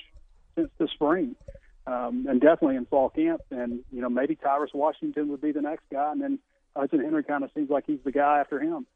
since 0.56 0.70
the 0.78 0.88
spring 0.88 1.37
um, 1.88 2.26
and 2.28 2.40
definitely 2.40 2.76
in 2.76 2.85
fall 2.87 3.08
camp. 3.08 3.40
And 3.50 3.80
you 3.92 4.02
know, 4.02 4.11
maybe 4.11 4.37
Tyrus 4.37 4.70
Washington 4.75 5.28
would 5.28 5.40
be 5.40 5.52
the 5.52 5.62
next 5.62 5.85
guy, 5.90 6.12
and 6.12 6.20
then 6.20 6.38
Hudson 6.76 7.00
Henry 7.00 7.25
kind 7.25 7.44
of 7.44 7.50
seems 7.54 7.70
like 7.70 7.85
he's 7.87 8.00
the 8.04 8.12
guy 8.12 8.40
after 8.40 8.61
him. 8.61 8.87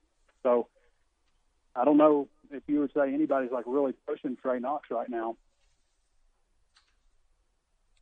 So 0.42 0.68
I 1.74 1.84
don't 1.84 1.96
know 1.96 2.28
if 2.50 2.62
you 2.66 2.80
would 2.80 2.92
say 2.92 3.12
anybody's 3.12 3.50
like 3.50 3.64
really 3.66 3.92
pushing 4.06 4.36
Trey 4.36 4.58
Knox 4.58 4.90
right 4.90 5.08
now. 5.08 5.36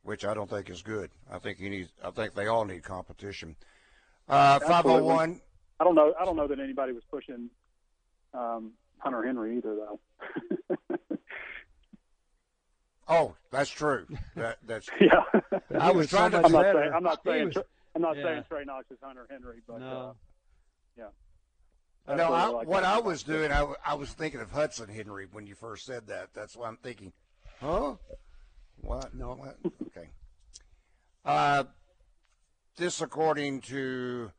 Which 0.03 0.25
I 0.25 0.33
don't 0.33 0.49
think 0.49 0.69
is 0.69 0.81
good. 0.81 1.11
I 1.31 1.37
think 1.37 1.59
you 1.59 1.69
need. 1.69 1.89
I 2.03 2.11
think 2.11 2.33
they 2.33 2.47
all 2.47 2.65
need 2.65 2.83
competition. 2.83 3.55
Uh, 4.27 4.59
five 4.59 4.85
hundred 4.85 5.01
oh 5.01 5.05
one. 5.05 5.41
I 5.79 5.83
don't 5.83 5.95
know. 5.95 6.13
I 6.19 6.25
don't 6.25 6.35
know 6.35 6.47
that 6.47 6.59
anybody 6.59 6.93
was 6.93 7.03
pushing 7.09 7.49
um, 8.33 8.73
Hunter 8.99 9.23
Henry 9.23 9.57
either, 9.57 9.75
though. 9.75 9.99
Oh, 13.11 13.35
that's 13.51 13.69
true. 13.69 14.07
That, 14.37 14.57
that's 14.65 14.89
yeah. 15.01 15.41
I 15.77 15.91
was 15.91 16.09
trying 16.09 16.31
to. 16.31 16.45
I'm 16.45 16.51
not 16.51 16.73
saying. 16.73 16.91
I'm 16.95 17.03
not 17.03 17.19
saying. 17.25 17.51
Was, 17.53 17.57
I'm 17.93 18.01
not 18.01 18.15
yeah. 18.15 18.23
saying 18.23 18.43
Trey 18.47 18.63
Knox 18.63 18.89
is 18.89 18.97
Hunter 19.03 19.27
Henry, 19.29 19.57
but 19.67 19.79
No. 19.81 19.85
uh, 19.85 20.13
yeah. 20.97 21.03
No, 22.07 22.15
That's 22.15 22.31
I, 22.31 22.47
like 22.47 22.67
what. 22.67 22.83
I 22.85 22.99
was 22.99 23.23
doing, 23.23 23.51
I, 23.51 23.73
I 23.85 23.95
was 23.95 24.11
thinking 24.13 24.39
of 24.39 24.49
Hudson 24.49 24.87
Henry 24.87 25.27
when 25.29 25.45
you 25.45 25.55
first 25.55 25.85
said 25.85 26.07
that. 26.07 26.29
That's 26.33 26.55
why 26.55 26.69
I'm 26.69 26.77
thinking, 26.77 27.11
huh? 27.59 27.95
What? 28.79 29.13
No. 29.13 29.33
What? 29.33 29.57
Okay. 29.87 30.07
Uh, 31.25 31.65
this, 32.81 32.99
according 32.99 33.61
to 33.61 34.31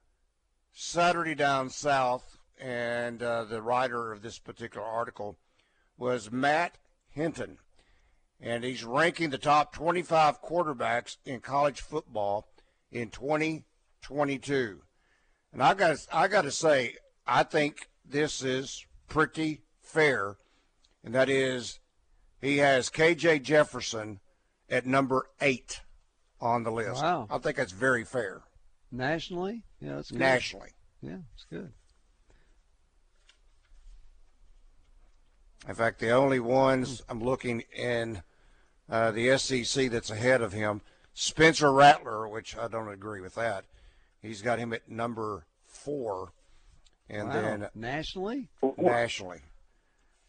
Saturday 0.72 1.36
Down 1.36 1.70
South, 1.70 2.38
and 2.60 3.22
uh, 3.22 3.44
the 3.44 3.62
writer 3.62 4.10
of 4.10 4.20
this 4.20 4.40
particular 4.40 4.84
article 4.84 5.38
was 5.96 6.32
Matt 6.32 6.76
Hinton, 7.08 7.58
and 8.40 8.64
he's 8.64 8.82
ranking 8.82 9.30
the 9.30 9.38
top 9.38 9.72
25 9.72 10.42
quarterbacks 10.42 11.18
in 11.24 11.38
college 11.38 11.80
football 11.80 12.48
in 12.90 13.10
2022. 13.10 14.80
And 15.52 15.62
I 15.62 15.74
got 15.74 16.04
I 16.12 16.26
got 16.26 16.42
to 16.42 16.50
say, 16.50 16.96
I 17.24 17.44
think 17.44 17.90
this 18.04 18.42
is 18.42 18.84
pretty 19.08 19.60
fair, 19.82 20.36
and 21.04 21.14
that 21.14 21.30
is 21.30 21.78
he 22.40 22.58
has 22.58 22.90
KJ 22.90 23.44
Jefferson 23.44 24.18
at 24.68 24.84
number 24.84 25.28
eight 25.40 25.82
on 26.42 26.64
the 26.64 26.72
list. 26.72 27.00
Wow. 27.02 27.28
I 27.30 27.38
think 27.38 27.56
that's 27.56 27.72
very 27.72 28.04
fair 28.04 28.42
Nationally, 28.90 29.62
yeah, 29.80 29.94
that's 29.94 30.10
good. 30.10 30.20
nationally. 30.20 30.68
Yeah, 31.00 31.16
it's 31.34 31.46
good. 31.48 31.72
In 35.66 35.74
fact, 35.74 35.98
the 35.98 36.10
only 36.10 36.40
ones 36.40 37.02
I'm 37.08 37.22
looking 37.22 37.62
in 37.74 38.22
uh, 38.90 39.10
the 39.12 39.38
SEC 39.38 39.90
that's 39.90 40.10
ahead 40.10 40.42
of 40.42 40.52
him, 40.52 40.82
Spencer 41.14 41.72
Rattler, 41.72 42.28
which 42.28 42.54
I 42.58 42.68
don't 42.68 42.88
agree 42.88 43.22
with 43.22 43.34
that. 43.36 43.64
He's 44.20 44.42
got 44.42 44.58
him 44.58 44.74
at 44.74 44.90
number 44.90 45.46
four, 45.66 46.32
and 47.08 47.28
wow. 47.28 47.34
then 47.34 47.68
nationally, 47.74 48.48
nationally, 48.76 49.40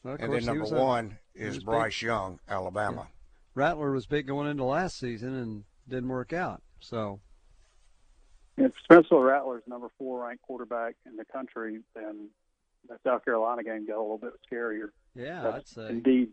Well, 0.04 0.16
and 0.20 0.32
then 0.32 0.46
number 0.46 0.62
was 0.62 0.72
a- 0.72 0.76
one 0.76 1.18
is 1.36 1.56
was 1.56 1.58
big. 1.58 1.66
Bryce 1.66 2.02
Young, 2.02 2.40
Alabama. 2.48 3.08
Rattler 3.56 3.92
was 3.92 4.06
big 4.06 4.26
going 4.26 4.48
into 4.50 4.64
last 4.64 4.98
season 4.98 5.36
and 5.36 5.64
didn't 5.88 6.10
work 6.10 6.34
out. 6.34 6.62
So 6.80 7.20
If 8.58 8.72
Spencer 8.84 9.20
Rattler's 9.20 9.64
number 9.68 9.88
four 9.98 10.26
ranked 10.26 10.44
quarterback 10.44 10.96
in 11.06 11.16
the 11.16 11.26
country, 11.26 11.80
then 11.96 12.30
that 12.90 13.00
South 13.04 13.24
Carolina 13.26 13.64
game 13.64 13.88
got 13.88 13.98
a 13.98 14.02
little 14.02 14.18
bit 14.18 14.34
scarier. 14.52 14.90
yeah, 15.16 15.48
I'd 15.48 15.54
That's 15.56 15.76
say 15.76 15.88
indeed, 15.90 16.30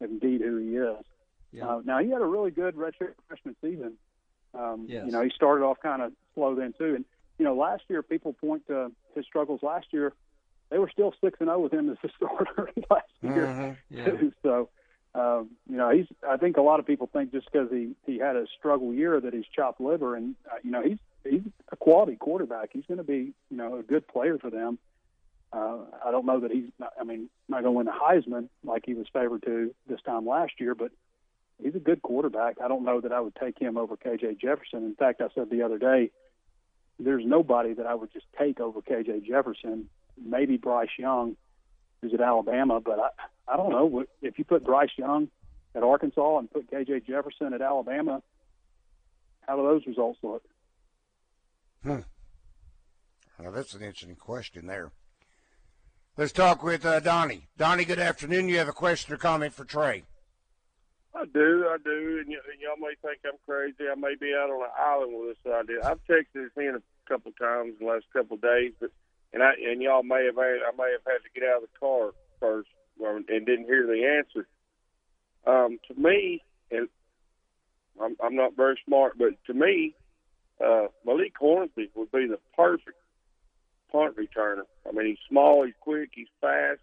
indeed 0.00 0.40
who 0.40 0.56
he 0.58 0.76
is. 0.76 1.04
yeah. 1.52 1.66
Uh, 1.68 1.82
now 1.84 1.98
he 1.98 2.10
had 2.10 2.22
a 2.22 2.26
really 2.26 2.50
good 2.52 2.76
redshirt 2.76 3.14
freshman 3.28 3.56
season. 3.60 3.94
Um, 4.54 4.86
Yes. 4.88 5.04
You 5.06 5.12
know, 5.12 5.22
he 5.22 5.30
started 5.30 5.64
off 5.64 5.78
kind 5.82 6.02
of 6.02 6.12
slow 6.34 6.54
then 6.54 6.72
too, 6.78 6.94
and 6.94 7.04
you 7.38 7.44
know, 7.44 7.54
last 7.56 7.82
year 7.88 8.02
people 8.02 8.32
point 8.34 8.66
to 8.68 8.92
his 9.14 9.24
struggles 9.26 9.62
last 9.62 9.86
year. 9.92 10.12
They 10.70 10.78
were 10.78 10.88
still 10.90 11.12
six 11.22 11.38
and 11.40 11.48
zero 11.48 11.58
with 11.58 11.72
him 11.72 11.90
as 11.90 11.96
a 12.04 12.08
starter 12.16 12.70
last 12.90 13.08
year 13.20 13.46
Mhm. 13.46 13.76
yeah. 13.90 14.30
So, 14.42 14.68
um, 15.14 15.50
you 15.68 15.76
know, 15.76 15.90
he's. 15.90 16.06
I 16.26 16.36
think 16.38 16.56
a 16.56 16.62
lot 16.62 16.80
of 16.80 16.86
people 16.86 17.08
think 17.12 17.32
just 17.32 17.50
because 17.50 17.70
he 17.70 17.90
he 18.06 18.18
had 18.18 18.36
a 18.36 18.46
struggle 18.58 18.94
year 18.94 19.20
that 19.20 19.34
he's 19.34 19.44
chopped 19.54 19.80
liver, 19.80 20.16
and 20.16 20.34
uh, 20.50 20.56
you 20.62 20.70
know, 20.70 20.82
he's 20.82 20.98
he's 21.28 21.42
a 21.70 21.76
quality 21.76 22.16
quarterback. 22.16 22.70
He's 22.72 22.86
going 22.86 22.98
to 22.98 23.04
be 23.04 23.34
you 23.50 23.56
know 23.56 23.78
a 23.78 23.82
good 23.82 24.08
player 24.08 24.38
for 24.38 24.48
them. 24.48 24.78
Uh, 25.52 25.80
I 26.02 26.10
don't 26.10 26.24
know 26.24 26.40
that 26.40 26.50
he's. 26.50 26.70
Not, 26.78 26.94
I 26.98 27.04
mean, 27.04 27.28
not 27.46 27.62
going 27.62 27.74
to 27.74 27.78
win 27.78 27.86
the 27.86 27.92
Heisman 27.92 28.48
like 28.64 28.84
he 28.86 28.94
was 28.94 29.06
favored 29.12 29.42
to 29.42 29.74
this 29.86 30.00
time 30.00 30.26
last 30.26 30.52
year, 30.58 30.74
but 30.74 30.92
he's 31.62 31.74
a 31.74 31.80
good 31.80 32.00
quarterback. 32.00 32.56
I 32.64 32.68
don't 32.68 32.84
know 32.84 33.02
that 33.02 33.12
I 33.12 33.20
would 33.20 33.36
take 33.36 33.58
him 33.58 33.76
over 33.76 33.98
KJ 33.98 34.40
Jefferson. 34.40 34.84
In 34.84 34.94
fact, 34.94 35.20
I 35.20 35.28
said 35.34 35.50
the 35.50 35.62
other 35.62 35.78
day, 35.78 36.10
there's 36.98 37.24
nobody 37.26 37.74
that 37.74 37.84
I 37.84 37.94
would 37.94 38.14
just 38.14 38.26
take 38.38 38.60
over 38.60 38.80
KJ 38.80 39.26
Jefferson. 39.26 39.90
Maybe 40.22 40.56
Bryce 40.56 40.88
Young, 40.98 41.36
who's 42.00 42.14
at 42.14 42.22
Alabama, 42.22 42.80
but 42.80 42.98
I, 42.98 43.08
I 43.48 43.56
don't 43.56 43.70
know 43.70 43.86
What- 43.86 44.08
if 44.20 44.38
you 44.38 44.44
put 44.44 44.64
Bryce 44.64 44.96
Young 44.96 45.30
at 45.74 45.82
Arkansas 45.82 46.38
and 46.38 46.50
put 46.50 46.70
KJ 46.70 47.00
Jefferson 47.06 47.52
at 47.54 47.60
Alabama. 47.62 48.22
How 49.46 49.56
do 49.56 49.62
those 49.62 49.86
results 49.86 50.18
look? 50.22 50.44
Now 51.84 53.50
that's 53.50 53.74
an 53.74 53.82
interesting 53.82 54.14
question 54.16 54.66
there. 54.66 54.92
Let's 56.16 56.32
talk 56.32 56.62
with 56.62 56.84
uh, 56.84 57.00
Donnie. 57.00 57.48
Donnie, 57.56 57.84
good 57.84 57.98
afternoon. 57.98 58.48
You 58.48 58.58
have 58.58 58.68
a 58.68 58.72
question 58.72 59.14
or 59.14 59.16
comment 59.16 59.54
for 59.54 59.64
Trey? 59.64 60.04
I 61.14 61.24
do, 61.26 61.66
I 61.68 61.76
do, 61.82 62.18
and, 62.20 62.28
y- 62.28 62.36
and 62.52 62.60
y'all 62.60 62.76
may 62.78 62.94
think 63.02 63.18
I'm 63.24 63.38
crazy. 63.46 63.88
I 63.90 63.94
may 63.96 64.14
be 64.20 64.32
out 64.34 64.50
on 64.50 64.62
an 64.62 64.70
island 64.78 65.12
with 65.18 65.36
this 65.42 65.52
idea. 65.52 65.80
I've 65.84 66.00
texted 66.06 66.34
this 66.34 66.50
in 66.56 66.76
a 66.76 66.82
couple 67.08 67.30
of 67.30 67.38
times 67.38 67.74
in 67.80 67.86
the 67.86 67.92
last 67.92 68.04
couple 68.12 68.36
of 68.36 68.42
days, 68.42 68.72
but 68.80 68.90
and 69.32 69.42
I 69.42 69.52
and 69.66 69.80
y'all 69.82 70.02
may 70.02 70.24
have 70.26 70.36
had, 70.36 70.60
I 70.62 70.70
may 70.76 70.92
have 70.92 71.04
had 71.06 71.20
to 71.24 71.30
get 71.34 71.48
out 71.48 71.62
of 71.62 71.68
the 71.72 71.78
car 71.80 72.12
first 72.40 72.68
or, 72.98 73.16
and 73.16 73.26
didn't 73.46 73.66
hear 73.66 73.86
the 73.86 74.18
answer. 74.18 74.46
Um, 75.46 75.78
to 75.88 75.94
me, 76.00 76.42
and 76.70 76.88
I'm, 78.00 78.16
I'm 78.22 78.36
not 78.36 78.56
very 78.56 78.78
smart, 78.86 79.18
but 79.18 79.30
to 79.46 79.54
me, 79.54 79.94
uh, 80.64 80.86
Malik 81.04 81.34
Hornsby 81.38 81.90
would 81.94 82.12
be 82.12 82.26
the 82.26 82.38
perfect 82.56 82.96
punt 83.90 84.16
returner. 84.16 84.62
I 84.88 84.92
mean, 84.92 85.06
he's 85.06 85.18
small, 85.28 85.64
he's 85.64 85.74
quick, 85.80 86.10
he's 86.14 86.28
fast, 86.40 86.80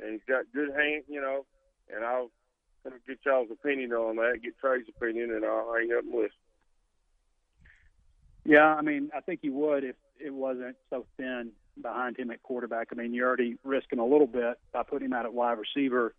and 0.00 0.12
he's 0.12 0.24
got 0.28 0.44
good 0.54 0.70
hands, 0.70 1.04
you 1.08 1.20
know. 1.20 1.44
And 1.94 2.04
I'll 2.04 2.30
gonna 2.84 2.96
get 3.06 3.18
y'all's 3.24 3.50
opinion 3.50 3.92
on 3.92 4.16
that, 4.16 4.40
get 4.42 4.58
Trey's 4.58 4.86
opinion, 4.88 5.30
and 5.30 5.44
I'll 5.44 5.72
hang 5.74 5.90
up 5.96 6.04
and 6.04 6.14
listen. 6.14 6.30
Yeah, 8.44 8.74
I 8.74 8.82
mean, 8.82 9.10
I 9.16 9.20
think 9.20 9.40
you 9.42 9.52
would 9.54 9.84
if 9.84 9.96
it 10.20 10.32
wasn't 10.32 10.76
so 10.90 11.06
thin 11.16 11.50
behind 11.80 12.18
him 12.18 12.30
at 12.30 12.42
quarterback. 12.42 12.88
I 12.92 12.94
mean, 12.94 13.14
you're 13.14 13.26
already 13.26 13.56
risking 13.64 13.98
a 13.98 14.06
little 14.06 14.26
bit 14.26 14.58
by 14.72 14.82
putting 14.82 15.06
him 15.06 15.12
out 15.12 15.24
at 15.24 15.34
wide 15.34 15.58
receiver, 15.58 16.14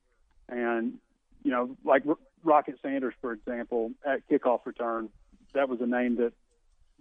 and 0.49 0.95
you 1.43 1.51
know, 1.51 1.75
like 1.83 2.03
Rocket 2.43 2.75
Sanders, 2.81 3.13
for 3.21 3.31
example, 3.33 3.91
at 4.05 4.27
kickoff 4.29 4.65
return, 4.65 5.09
that 5.53 5.69
was 5.69 5.79
a 5.81 5.85
name 5.85 6.17
that 6.17 6.33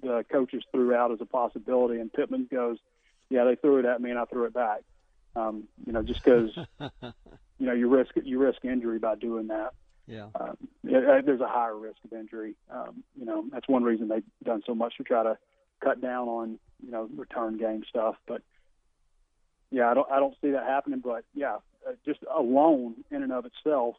the 0.03 0.25
coaches 0.31 0.63
threw 0.71 0.95
out 0.95 1.13
as 1.13 1.21
a 1.21 1.27
possibility, 1.27 2.01
and 2.01 2.13
Pittman 2.13 2.49
goes, 2.51 2.79
yeah, 3.31 3.45
they 3.45 3.57
threw 3.57 3.79
it 3.79 3.85
at 3.85 4.01
me 4.01 4.11
and 4.11 4.19
I 4.19 4.25
threw 4.27 4.45
it 4.45 4.55
back. 4.55 4.81
Um, 5.37 5.65
you 5.85 5.93
know, 5.93 6.03
just 6.03 6.23
because 6.23 6.51
you 7.59 7.67
know 7.67 7.73
you 7.73 7.89
risk 7.89 8.13
you 8.23 8.39
risk 8.39 8.65
injury 8.65 8.99
by 8.99 9.17
doing 9.17 9.49
that. 9.49 9.71
Yeah. 10.07 10.29
Um, 10.39 10.57
yeah, 10.83 11.21
there's 11.25 11.41
a 11.41 11.49
higher 11.49 11.77
risk 11.77 11.97
of 12.05 12.13
injury. 12.13 12.55
Um, 12.71 13.03
you 13.19 13.25
know, 13.25 13.45
that's 13.51 13.67
one 13.67 13.83
reason 13.83 14.09
they've 14.09 14.23
done 14.45 14.63
so 14.67 14.75
much 14.75 14.97
to 14.99 15.03
try 15.03 15.23
to 15.23 15.39
cut 15.83 16.01
down 16.01 16.29
on 16.29 16.59
you 16.85 16.91
know 16.91 17.09
return 17.17 17.59
game 17.59 17.83
stuff. 17.89 18.17
But 18.27 18.43
yeah, 19.71 19.91
I 19.91 19.95
don't 19.95 20.11
I 20.11 20.19
don't 20.19 20.35
see 20.41 20.51
that 20.53 20.67
happening. 20.67 21.01
But 21.05 21.25
yeah, 21.35 21.57
uh, 21.87 21.93
just 22.05 22.21
alone 22.35 22.97
in 23.11 23.23
and 23.23 23.33
of 23.33 23.47
itself, 23.47 23.97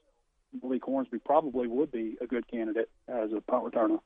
Malik 0.62 0.84
Hornsby 0.84 1.20
probably 1.20 1.68
would 1.68 1.92
be 1.92 2.18
a 2.22 2.28
good 2.28 2.48
candidate 2.50 2.90
as 3.08 3.32
a 3.36 3.42
punt 3.42 3.66
returner. 3.66 4.00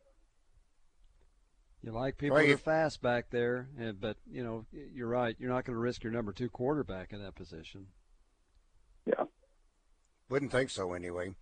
You 1.81 1.91
like 1.93 2.17
people 2.17 2.35
Right, 2.35 2.47
that 2.49 2.55
are 2.55 2.57
fast 2.57 3.01
back 3.01 3.29
there, 3.29 3.69
but 3.99 4.17
you 4.29 4.43
know 4.43 4.65
you're 4.71 5.07
right. 5.07 5.35
You're 5.39 5.49
not 5.49 5.63
going 5.63 5.75
to 5.75 5.79
risk 5.79 6.03
your 6.03 6.11
number 6.11 6.33
two 6.33 6.49
quarterback 6.49 7.13
in 7.13 7.23
that 7.23 7.35
position. 7.35 7.87
Yeah. 9.05 9.25
Wouldn't 10.29 10.51
think 10.51 10.69
so 10.69 10.93
anyway. 10.93 11.35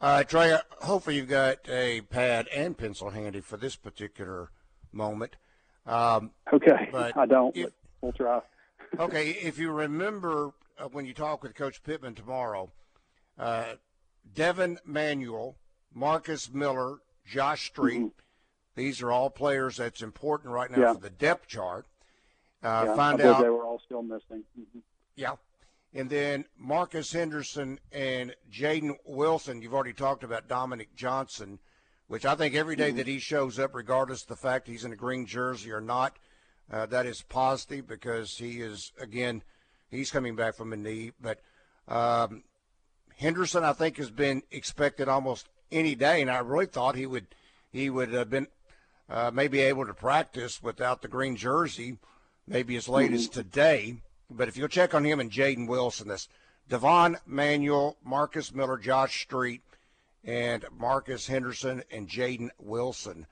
Uh, 0.00 0.22
Trey, 0.24 0.52
uh, 0.52 0.60
hopefully 0.82 1.16
you've 1.16 1.28
got 1.28 1.68
a 1.68 2.02
pad 2.02 2.48
and 2.54 2.76
pencil 2.76 3.10
handy 3.10 3.40
for 3.40 3.56
this 3.56 3.76
particular 3.76 4.50
moment. 4.92 5.36
Um, 5.86 6.30
Okay, 6.52 6.88
But 6.92 7.16
I 7.16 7.26
don't, 7.26 7.56
if- 7.56 7.64
but 7.66 7.72
we'll 8.00 8.12
try. 8.12 8.40
okay, 8.98 9.30
if 9.30 9.58
you 9.58 9.70
remember 9.70 10.52
uh, 10.78 10.84
when 10.88 11.06
you 11.06 11.14
talk 11.14 11.42
with 11.42 11.54
Coach 11.54 11.82
Pittman 11.82 12.14
tomorrow, 12.14 12.70
uh, 13.38 13.74
Devin 14.34 14.78
Manuel, 14.84 15.56
Marcus 15.94 16.52
Miller, 16.52 16.98
Josh 17.26 17.66
Street, 17.68 18.12
these 18.74 19.02
are 19.02 19.10
all 19.12 19.30
players 19.30 19.76
that's 19.76 20.02
important 20.02 20.52
right 20.52 20.70
now 20.70 20.78
Yeah. 20.80 20.94
for 20.94 21.00
the 21.00 21.10
depth 21.10 21.46
chart. 21.48 21.86
Uh, 22.62 22.84
yeah, 22.88 22.94
find 22.94 23.20
out 23.22 23.40
they 23.42 23.48
were 23.48 23.64
all 23.64 23.80
still 23.84 24.02
missing. 24.02 24.44
hmm 24.54 24.78
Yeah. 25.16 25.36
And 25.92 26.08
then 26.08 26.44
Marcus 26.56 27.12
Henderson 27.12 27.80
and 27.90 28.34
Jaden 28.52 28.96
Wilson. 29.04 29.60
You've 29.62 29.74
already 29.74 29.92
talked 29.94 30.22
about 30.22 30.46
Dominic 30.46 30.94
Johnson, 30.94 31.58
which 32.10 32.26
I 32.26 32.34
think 32.34 32.56
every 32.56 32.74
day 32.74 32.90
that 32.90 33.06
he 33.06 33.20
shows 33.20 33.56
up, 33.60 33.72
regardless 33.72 34.22
of 34.22 34.26
the 34.26 34.34
fact 34.34 34.66
he's 34.66 34.84
in 34.84 34.92
a 34.92 34.96
green 34.96 35.26
jersey 35.26 35.70
or 35.70 35.80
not, 35.80 36.16
uh, 36.68 36.84
that 36.86 37.06
is 37.06 37.22
positive 37.22 37.86
because 37.86 38.36
he 38.36 38.60
is, 38.60 38.90
again, 39.00 39.44
he's 39.92 40.10
coming 40.10 40.34
back 40.34 40.56
from 40.56 40.72
a 40.72 40.76
knee. 40.76 41.12
But 41.20 41.38
um, 41.86 42.42
Henderson, 43.16 43.62
I 43.62 43.72
think, 43.74 43.96
has 43.98 44.10
been 44.10 44.42
expected 44.50 45.08
almost 45.08 45.48
any 45.70 45.94
day, 45.94 46.20
and 46.20 46.28
I 46.28 46.40
really 46.40 46.66
thought 46.66 46.96
he 46.96 47.06
would 47.06 47.28
he 47.70 47.88
would 47.88 48.12
have 48.12 48.28
been 48.28 48.48
uh, 49.08 49.30
maybe 49.32 49.60
able 49.60 49.86
to 49.86 49.94
practice 49.94 50.60
without 50.60 51.02
the 51.02 51.08
green 51.08 51.36
jersey, 51.36 51.96
maybe 52.48 52.74
as 52.74 52.88
late 52.88 53.12
as 53.12 53.28
today. 53.28 53.98
But 54.28 54.48
if 54.48 54.56
you'll 54.56 54.66
check 54.66 54.94
on 54.94 55.04
him 55.04 55.20
and 55.20 55.30
Jaden 55.30 55.68
Wilson, 55.68 56.08
this 56.08 56.28
Devon 56.68 57.18
Manuel, 57.24 57.98
Marcus 58.02 58.52
Miller, 58.52 58.78
Josh 58.78 59.22
Street, 59.22 59.62
and 60.24 60.64
Marcus 60.76 61.26
Henderson 61.26 61.82
and 61.90 62.08
Jaden 62.08 62.50
Wilson. 62.58 63.26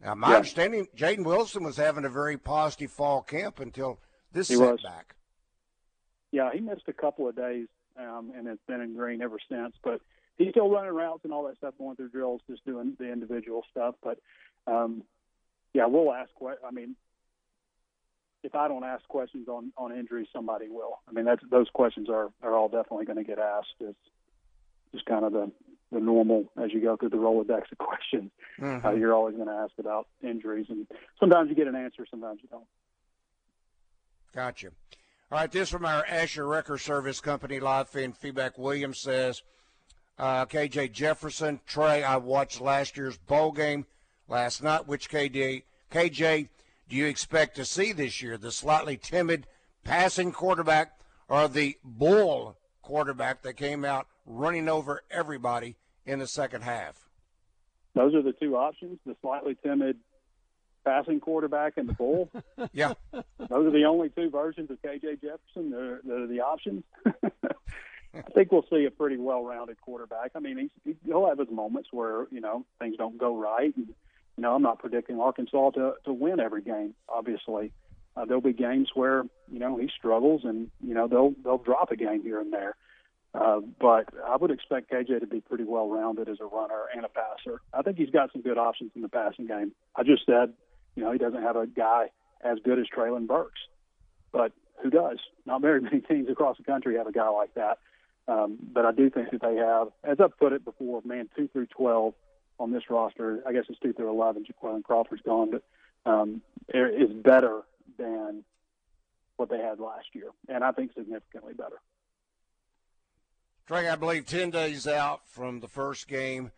Now, 0.00 0.14
my 0.14 0.30
Yeah. 0.30 0.36
understanding, 0.36 0.86
Jaden 0.96 1.24
Wilson 1.24 1.62
was 1.64 1.76
having 1.76 2.04
a 2.04 2.08
very 2.10 2.36
positive 2.36 2.90
fall 2.90 3.22
camp 3.22 3.60
until 3.60 4.00
this 4.32 4.48
He 4.48 4.56
was. 4.56 4.80
setback. 4.82 5.14
Yeah, 6.32 6.50
he 6.52 6.60
missed 6.60 6.88
a 6.88 6.92
couple 6.92 7.28
of 7.28 7.36
days, 7.36 7.68
um, 7.96 8.32
and 8.34 8.48
it's 8.48 8.62
been 8.66 8.80
in 8.80 8.94
green 8.94 9.22
ever 9.22 9.38
since. 9.48 9.76
But 9.84 10.00
he's 10.36 10.50
still 10.50 10.68
running 10.68 10.92
routes 10.92 11.24
and 11.24 11.32
all 11.32 11.44
that 11.44 11.56
stuff, 11.56 11.78
going 11.78 11.94
through 11.96 12.08
drills, 12.10 12.42
just 12.48 12.64
doing 12.64 12.96
the 12.98 13.10
individual 13.10 13.64
stuff. 13.70 13.94
But 14.02 14.18
um, 14.66 15.04
yeah, 15.72 15.86
we'll 15.86 16.12
ask. 16.12 16.30
que- 16.38 16.56
I 16.66 16.70
mean, 16.72 16.96
if 18.42 18.54
I 18.56 18.66
don't 18.66 18.82
ask 18.84 19.06
questions 19.08 19.48
on 19.48 19.72
on 19.78 19.96
injuries, 19.96 20.26
somebody 20.32 20.68
will. 20.68 21.00
I 21.08 21.12
mean, 21.12 21.24
that's 21.24 21.42
those 21.50 21.70
questions 21.70 22.10
are 22.10 22.32
are 22.42 22.54
all 22.54 22.68
definitely 22.68 23.04
going 23.06 23.18
to 23.18 23.24
get 23.24 23.38
asked. 23.38 23.74
It's 23.80 24.10
just 24.92 25.06
kind 25.06 25.24
of 25.24 25.32
the 25.32 25.52
the 25.94 26.00
normal 26.00 26.44
as 26.62 26.72
you 26.72 26.80
go 26.82 26.96
through 26.96 27.08
the 27.10 27.16
Rolodex 27.16 27.70
of 27.72 27.78
questions. 27.78 28.30
Mhm. 28.58 28.84
Uh, 28.84 28.92
you're 28.92 29.14
always 29.14 29.34
going 29.36 29.48
to 29.48 29.54
ask 29.54 29.72
about 29.78 30.06
injuries, 30.22 30.66
and 30.68 30.86
sometimes 31.18 31.48
you 31.48 31.54
get 31.56 31.66
an 31.68 31.74
answer, 31.76 32.04
sometimes 32.10 32.40
you 32.42 32.48
don't. 32.50 32.66
Gotcha. 34.34 34.68
All 35.30 35.38
right, 35.38 35.50
this 35.50 35.70
from 35.70 35.84
our 35.84 36.04
Asher 36.06 36.46
Wrecker 36.46 36.76
Service 36.78 37.20
Company 37.20 37.60
live 37.60 37.88
fan 37.88 38.12
feedback. 38.12 38.58
Williams 38.58 39.00
says, 39.00 39.42
uh, 40.18 40.44
KJ 40.46 40.92
Jefferson, 40.92 41.60
Trey, 41.66 42.02
I 42.04 42.16
watched 42.18 42.60
last 42.60 42.96
year's 42.96 43.16
bowl 43.16 43.52
game 43.52 43.86
last 44.28 44.62
night. 44.62 44.86
Which 44.86 45.08
KJ, 45.08 45.64
KJ 45.90 46.48
do 46.88 46.96
you 46.96 47.06
expect 47.06 47.56
to 47.56 47.64
see 47.64 47.92
this 47.92 48.22
year? 48.22 48.36
The 48.36 48.52
slightly 48.52 48.96
timid 48.96 49.46
passing 49.82 50.32
quarterback 50.32 50.98
or 51.28 51.48
the 51.48 51.78
bull 51.82 52.56
quarterback 52.82 53.42
that 53.42 53.54
came 53.54 53.84
out 53.84 54.06
running 54.26 54.68
over 54.68 55.02
everybody 55.10 55.76
in 56.06 56.18
the 56.18 56.26
second 56.26 56.62
half? 56.62 57.08
Those 57.94 58.14
are 58.14 58.22
the 58.22 58.32
two 58.32 58.56
options: 58.56 58.98
the 59.06 59.16
slightly 59.20 59.56
timid 59.62 59.98
passing 60.84 61.20
quarterback 61.20 61.74
and 61.76 61.88
the 61.88 61.94
bull. 61.94 62.30
Yeah. 62.72 62.94
Those 63.12 63.66
are 63.66 63.70
the 63.70 63.84
only 63.84 64.08
two 64.10 64.30
versions 64.30 64.70
of 64.70 64.80
KJ 64.82 65.20
Jefferson. 65.20 65.70
They're, 65.70 66.00
they're 66.02 66.26
the 66.26 66.40
options. 66.40 66.82
I 67.06 68.22
think 68.34 68.52
we'll 68.52 68.66
see 68.70 68.84
a 68.84 68.90
pretty 68.90 69.16
well-rounded 69.16 69.80
quarterback. 69.80 70.32
I 70.34 70.38
mean, 70.40 70.70
he's, 70.84 70.94
he'll 71.04 71.26
have 71.26 71.38
his 71.38 71.50
moments 71.50 71.88
where 71.92 72.26
you 72.30 72.40
know 72.40 72.64
things 72.78 72.96
don't 72.96 73.18
go 73.18 73.36
right. 73.36 73.76
And, 73.76 73.88
you 73.88 74.42
know, 74.42 74.54
I'm 74.54 74.62
not 74.62 74.78
predicting 74.78 75.20
Arkansas 75.20 75.70
to 75.70 75.94
to 76.04 76.12
win 76.12 76.40
every 76.40 76.62
game. 76.62 76.94
Obviously, 77.08 77.72
uh, 78.16 78.24
there'll 78.24 78.40
be 78.40 78.52
games 78.52 78.90
where 78.94 79.24
you 79.50 79.58
know 79.58 79.76
he 79.76 79.88
struggles, 79.96 80.42
and 80.44 80.70
you 80.80 80.94
know 80.94 81.08
they'll 81.08 81.34
they'll 81.42 81.58
drop 81.58 81.90
a 81.90 81.96
game 81.96 82.22
here 82.22 82.40
and 82.40 82.52
there. 82.52 82.76
Uh, 83.34 83.60
but 83.80 84.06
I 84.24 84.36
would 84.36 84.52
expect 84.52 84.92
KJ 84.92 85.20
to 85.20 85.26
be 85.26 85.40
pretty 85.40 85.64
well 85.64 85.88
rounded 85.88 86.28
as 86.28 86.38
a 86.40 86.44
runner 86.44 86.84
and 86.94 87.04
a 87.04 87.08
passer. 87.08 87.60
I 87.72 87.82
think 87.82 87.98
he's 87.98 88.10
got 88.10 88.30
some 88.32 88.42
good 88.42 88.58
options 88.58 88.92
in 88.94 89.02
the 89.02 89.08
passing 89.08 89.46
game. 89.46 89.72
I 89.96 90.04
just 90.04 90.24
said, 90.24 90.52
you 90.94 91.02
know, 91.02 91.10
he 91.10 91.18
doesn't 91.18 91.42
have 91.42 91.56
a 91.56 91.66
guy 91.66 92.10
as 92.44 92.58
good 92.64 92.78
as 92.78 92.86
Treylon 92.96 93.26
Burks, 93.26 93.60
but 94.30 94.52
who 94.82 94.90
does? 94.90 95.18
Not 95.46 95.62
very 95.62 95.80
many 95.80 96.00
teams 96.00 96.28
across 96.28 96.58
the 96.58 96.64
country 96.64 96.96
have 96.96 97.08
a 97.08 97.12
guy 97.12 97.28
like 97.28 97.54
that. 97.54 97.78
Um, 98.28 98.56
but 98.72 98.86
I 98.86 98.92
do 98.92 99.10
think 99.10 99.32
that 99.32 99.42
they 99.42 99.56
have, 99.56 99.88
as 100.04 100.18
I've 100.20 100.38
put 100.38 100.52
it 100.52 100.64
before, 100.64 101.02
man, 101.04 101.28
two 101.36 101.48
through 101.48 101.66
twelve 101.66 102.14
on 102.58 102.72
this 102.72 102.84
roster. 102.88 103.42
I 103.46 103.52
guess 103.52 103.64
it's 103.68 103.78
two 103.80 103.92
through 103.92 104.08
eleven. 104.08 104.44
Jaquan 104.44 104.82
Crawford's 104.82 105.22
gone, 105.22 105.50
but 105.50 105.62
um, 106.10 106.40
it 106.68 107.02
is 107.02 107.12
better 107.12 107.62
than 107.98 108.44
what 109.36 109.50
they 109.50 109.58
had 109.58 109.78
last 109.78 110.06
year, 110.14 110.30
and 110.48 110.64
I 110.64 110.72
think 110.72 110.92
significantly 110.94 111.52
better. 111.52 111.80
Trey, 113.66 113.88
I 113.88 113.96
believe 113.96 114.26
10 114.26 114.50
days 114.50 114.86
out 114.86 115.26
from 115.26 115.60
the 115.60 115.68
first 115.68 116.06
game. 116.06 116.52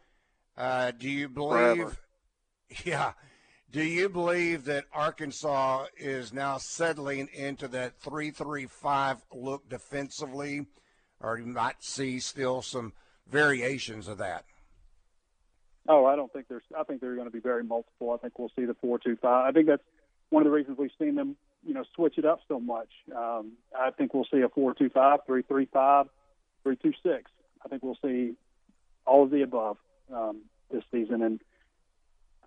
Uh, 0.57 0.91
do 0.91 1.09
you 1.09 1.29
believe? 1.29 1.77
Forever. 1.77 1.97
Yeah. 2.85 3.13
Do 3.71 3.85
you 3.85 4.09
believe 4.09 4.65
that 4.65 4.87
Arkansas 4.93 5.87
is 5.97 6.33
now 6.33 6.59
settling 6.59 7.29
into 7.33 7.69
that 7.69 8.01
3 8.01 8.33
3 8.33 8.67
5 8.67 9.23
look 9.33 9.69
defensively, 9.69 10.67
or 11.21 11.39
you 11.39 11.47
might 11.47 11.85
see 11.85 12.19
still 12.19 12.61
some 12.61 12.93
variations 13.29 14.09
of 14.09 14.19
that? 14.19 14.45
Oh, 15.89 16.07
I 16.07 16.17
don't 16.17 16.33
think 16.33 16.49
there's. 16.49 16.65
I 16.77 16.83
think 16.83 17.01
they're 17.01 17.15
going 17.15 17.29
to 17.29 17.33
be 17.33 17.39
very 17.39 17.63
multiple. 17.63 18.11
I 18.11 18.17
think 18.17 18.37
we'll 18.39 18.51
see 18.59 18.65
the 18.65 18.75
four-two-five. 18.75 19.49
I 19.49 19.53
think 19.53 19.67
that's 19.69 19.83
one 20.31 20.43
of 20.43 20.45
the 20.51 20.57
reasons 20.57 20.79
we've 20.79 20.91
seen 20.99 21.15
them, 21.15 21.37
you 21.65 21.75
know, 21.75 21.85
switch 21.95 22.19
it 22.19 22.25
up 22.25 22.41
so 22.49 22.59
much. 22.59 22.89
Um, 23.15 23.53
I 23.79 23.91
think 23.93 24.13
we'll 24.13 24.27
see 24.33 24.41
a 24.41 24.49
four-two-five, 24.49 25.21
three-three-five, 25.27 26.07
three-two-six. 26.67 27.31
I 27.65 27.69
think 27.69 27.83
we'll 27.85 27.99
see 28.03 28.35
all 29.07 29.23
of 29.23 29.31
the 29.31 29.43
above 29.43 29.77
um, 30.13 30.43
this 30.73 30.83
season, 30.91 31.23
and 31.23 31.41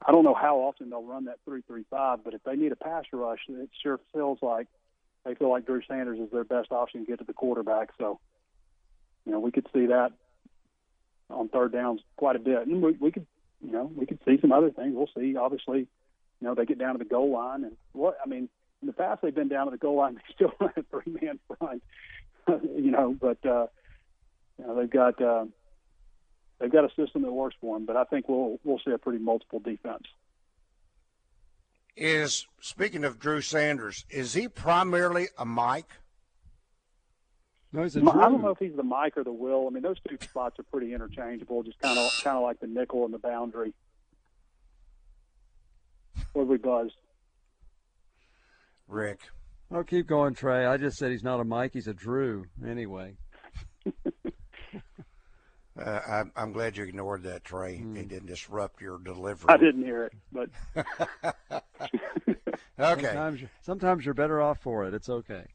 I 0.06 0.12
don't 0.12 0.26
know 0.26 0.34
how 0.34 0.58
often 0.58 0.90
they'll 0.90 1.04
run 1.04 1.26
that 1.26 1.38
three-three-five. 1.46 2.20
But 2.24 2.34
if 2.34 2.44
they 2.44 2.56
need 2.56 2.74
a 2.74 2.76
pass 2.76 3.06
rush, 3.14 3.40
it 3.48 3.70
sure 3.82 4.00
feels 4.14 4.40
like 4.42 4.68
they 5.26 5.36
feel 5.36 5.50
like 5.50 5.66
Drew 5.66 5.82
Sanders 5.88 6.20
is 6.20 6.30
their 6.32 6.44
best 6.44 6.72
option 6.72 7.02
to 7.02 7.08
get 7.08 7.20
to 7.20 7.26
the 7.26 7.34
quarterback. 7.34 7.90
So, 7.98 8.20
you 9.26 9.32
know, 9.32 9.40
we 9.40 9.52
could 9.52 9.68
see 9.74 9.86
that 9.86 10.12
on 11.30 11.48
third 11.48 11.72
downs 11.72 12.02
quite 12.18 12.36
a 12.36 12.40
bit. 12.40 12.68
And 12.68 12.82
we, 12.82 12.92
we 13.00 13.12
could, 13.12 13.26
you 13.62 13.72
know, 13.72 13.90
we 13.96 14.06
could 14.06 14.20
see 14.26 14.38
some 14.42 14.52
other 14.52 14.72
things. 14.72 14.96
We'll 14.96 15.10
see. 15.18 15.38
Obviously, 15.38 15.80
you 15.80 16.48
know, 16.48 16.56
they 16.56 16.66
get 16.66 16.80
down 16.80 16.94
to 16.94 17.00
the 17.00 17.10
goal 17.10 17.32
line, 17.32 17.64
and 17.64 17.78
what 17.94 18.18
I 18.24 18.28
mean, 18.28 18.50
in 18.82 18.88
the 18.88 18.94
past 18.94 19.22
they've 19.22 19.36
been 19.36 19.50
down 19.50 19.66
to 19.68 19.72
the 19.72 19.78
goal 19.78 19.98
line. 19.98 20.16
They 20.28 20.34
still 20.36 20.54
run 20.60 20.74
a 20.76 20.84
three 20.84 21.18
man 21.22 21.40
front, 21.48 21.84
you 22.76 22.92
know. 22.92 23.16
But 23.20 23.46
uh, 23.46 23.68
you 24.60 24.67
know, 24.67 24.76
they've 24.76 24.89
got 24.89 25.22
uh, 25.22 25.45
they've 26.60 26.72
got 26.72 26.86
a 26.86 26.89
system 26.95 27.22
that 27.22 27.32
works 27.32 27.56
for 27.62 27.76
them. 27.76 27.86
But 27.86 27.95
I 27.95 28.04
think 28.04 28.28
we'll 28.28 28.60
we'll 28.63 28.80
see 28.86 28.91
a 28.91 28.98
pretty 28.98 29.19
multiple 29.19 29.60
defense. 29.60 30.04
Is 31.95 32.45
speaking 32.62 33.04
of 33.04 33.19
Drew 33.19 33.41
Sanders, 33.41 34.06
is 34.10 34.34
he 34.34 34.48
primarily 34.48 35.28
a 35.38 35.45
Mike? 35.45 35.89
No, 37.72 37.84
he's 37.84 37.95
a 37.95 38.00
I 38.00 38.30
don't 38.30 38.41
know 38.41 38.50
if 38.50 38.58
he's 38.58 38.76
the 38.76 38.84
Mike 38.84 39.17
or 39.17 39.24
the 39.24 39.34
Will. 39.34 39.67
I 39.67 39.69
mean, 39.69 39.84
those 39.84 40.00
two 40.08 40.17
spots 40.22 40.60
are 40.60 40.63
pretty 40.63 40.93
interchangeable. 40.93 41.63
Just 41.63 41.80
kind 41.80 41.98
of 41.98 42.12
kind 42.24 42.38
of 42.38 42.43
like 42.43 42.60
the 42.60 42.67
nickel 42.67 43.06
and 43.06 43.13
the 43.13 43.19
boundary. 43.19 43.74
What 46.34 46.48
we 46.48 46.58
buzz? 46.58 46.91
Rick. 48.88 49.19
Oh, 49.72 49.84
keep 49.84 50.08
going, 50.08 50.34
Trey. 50.34 50.65
I 50.65 50.78
just 50.78 50.98
said 50.98 51.12
he's 51.12 51.24
not 51.24 51.39
a 51.39 51.43
Mike; 51.43 51.72
he's 51.74 51.88
a 51.88 51.93
Drew. 51.93 52.45
Anyway. 52.65 53.17
Uh, 55.80 56.02
I'm, 56.08 56.32
I'm 56.36 56.52
glad 56.52 56.76
you 56.76 56.84
ignored 56.84 57.24
that, 57.24 57.44
Trey. 57.44 57.84
It 57.96 58.10
didn't 58.10 58.28
disrupt 58.28 58.82
your 58.82 59.00
delivery. 59.00 59.46
I 59.48 59.58
didn't 59.58 59.84
hear 59.84 60.06
it, 60.06 60.13
but 60.32 60.50
Okay. 62.80 63.02
Sometimes, 63.02 63.42
you're, 63.42 63.50
sometimes 63.62 64.06
you're 64.06 64.13
better 64.13 64.42
off 64.42 64.60
for 64.62 64.86
it. 64.86 64.94
It's 64.94 65.10
okay. 65.10 65.46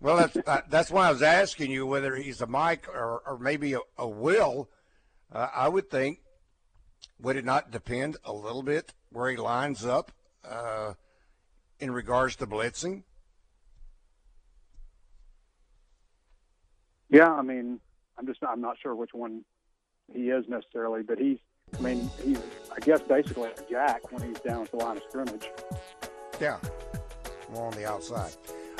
Well, 0.00 0.16
that's 0.16 0.36
uh, 0.46 0.60
that's 0.68 0.90
why 0.90 1.08
I 1.08 1.12
was 1.12 1.22
asking 1.22 1.70
you 1.70 1.86
whether 1.86 2.16
he's 2.16 2.40
a 2.40 2.46
Mike 2.46 2.88
or, 2.88 3.22
or 3.26 3.38
maybe 3.38 3.74
a, 3.74 3.78
a 3.96 4.08
Will. 4.08 4.68
Uh, 5.32 5.48
I 5.54 5.68
would 5.68 5.90
think 5.90 6.20
would 7.20 7.36
it 7.36 7.44
not 7.44 7.70
depend 7.70 8.16
a 8.24 8.32
little 8.32 8.62
bit 8.62 8.92
where 9.10 9.30
he 9.30 9.36
lines 9.36 9.84
up 9.84 10.10
uh, 10.44 10.94
in 11.78 11.90
regards 11.92 12.36
to 12.36 12.46
blitzing? 12.46 13.04
yeah, 17.10 17.32
I 17.32 17.42
mean, 17.42 17.78
I'm 18.18 18.26
just 18.26 18.40
I'm 18.42 18.60
not 18.60 18.76
sure 18.80 18.94
which 18.94 19.10
one 19.12 19.44
he 20.12 20.30
is 20.30 20.44
necessarily, 20.48 21.02
but 21.02 21.18
he's 21.18 21.38
I 21.76 21.80
mean 21.80 22.10
he's 22.22 22.40
I 22.74 22.80
guess 22.80 23.00
basically 23.00 23.50
a 23.50 23.70
jack 23.70 24.12
when 24.12 24.28
he's 24.28 24.40
down 24.40 24.62
at 24.62 24.70
the 24.70 24.76
line 24.76 24.96
of 24.96 25.02
scrimmage. 25.08 25.48
Yeah, 26.40 26.58
more 27.52 27.66
on 27.66 27.72
the 27.74 27.86
outside. 27.88 28.32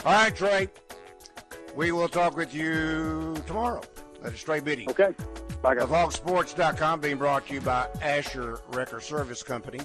All 0.05 0.13
right, 0.13 0.35
Trey. 0.35 0.69
We 1.75 1.93
will 1.93 2.09
talk 2.09 2.37
with 2.37 2.55
you 2.55 3.35
tomorrow 3.47 3.83
at 4.23 4.33
a 4.33 4.37
straight 4.37 4.65
bidding. 4.65 4.89
Okay, 4.91 5.15
bye 5.63 5.75
guys. 5.75 5.89
TheHogSports.com 5.89 7.01
being 7.01 7.17
brought 7.17 7.49
to 7.49 7.55
you 7.55 7.61
by 7.61 7.89
Asher 8.01 8.61
Wrecker 8.73 9.01
Service 9.01 9.43
Company. 9.43 9.81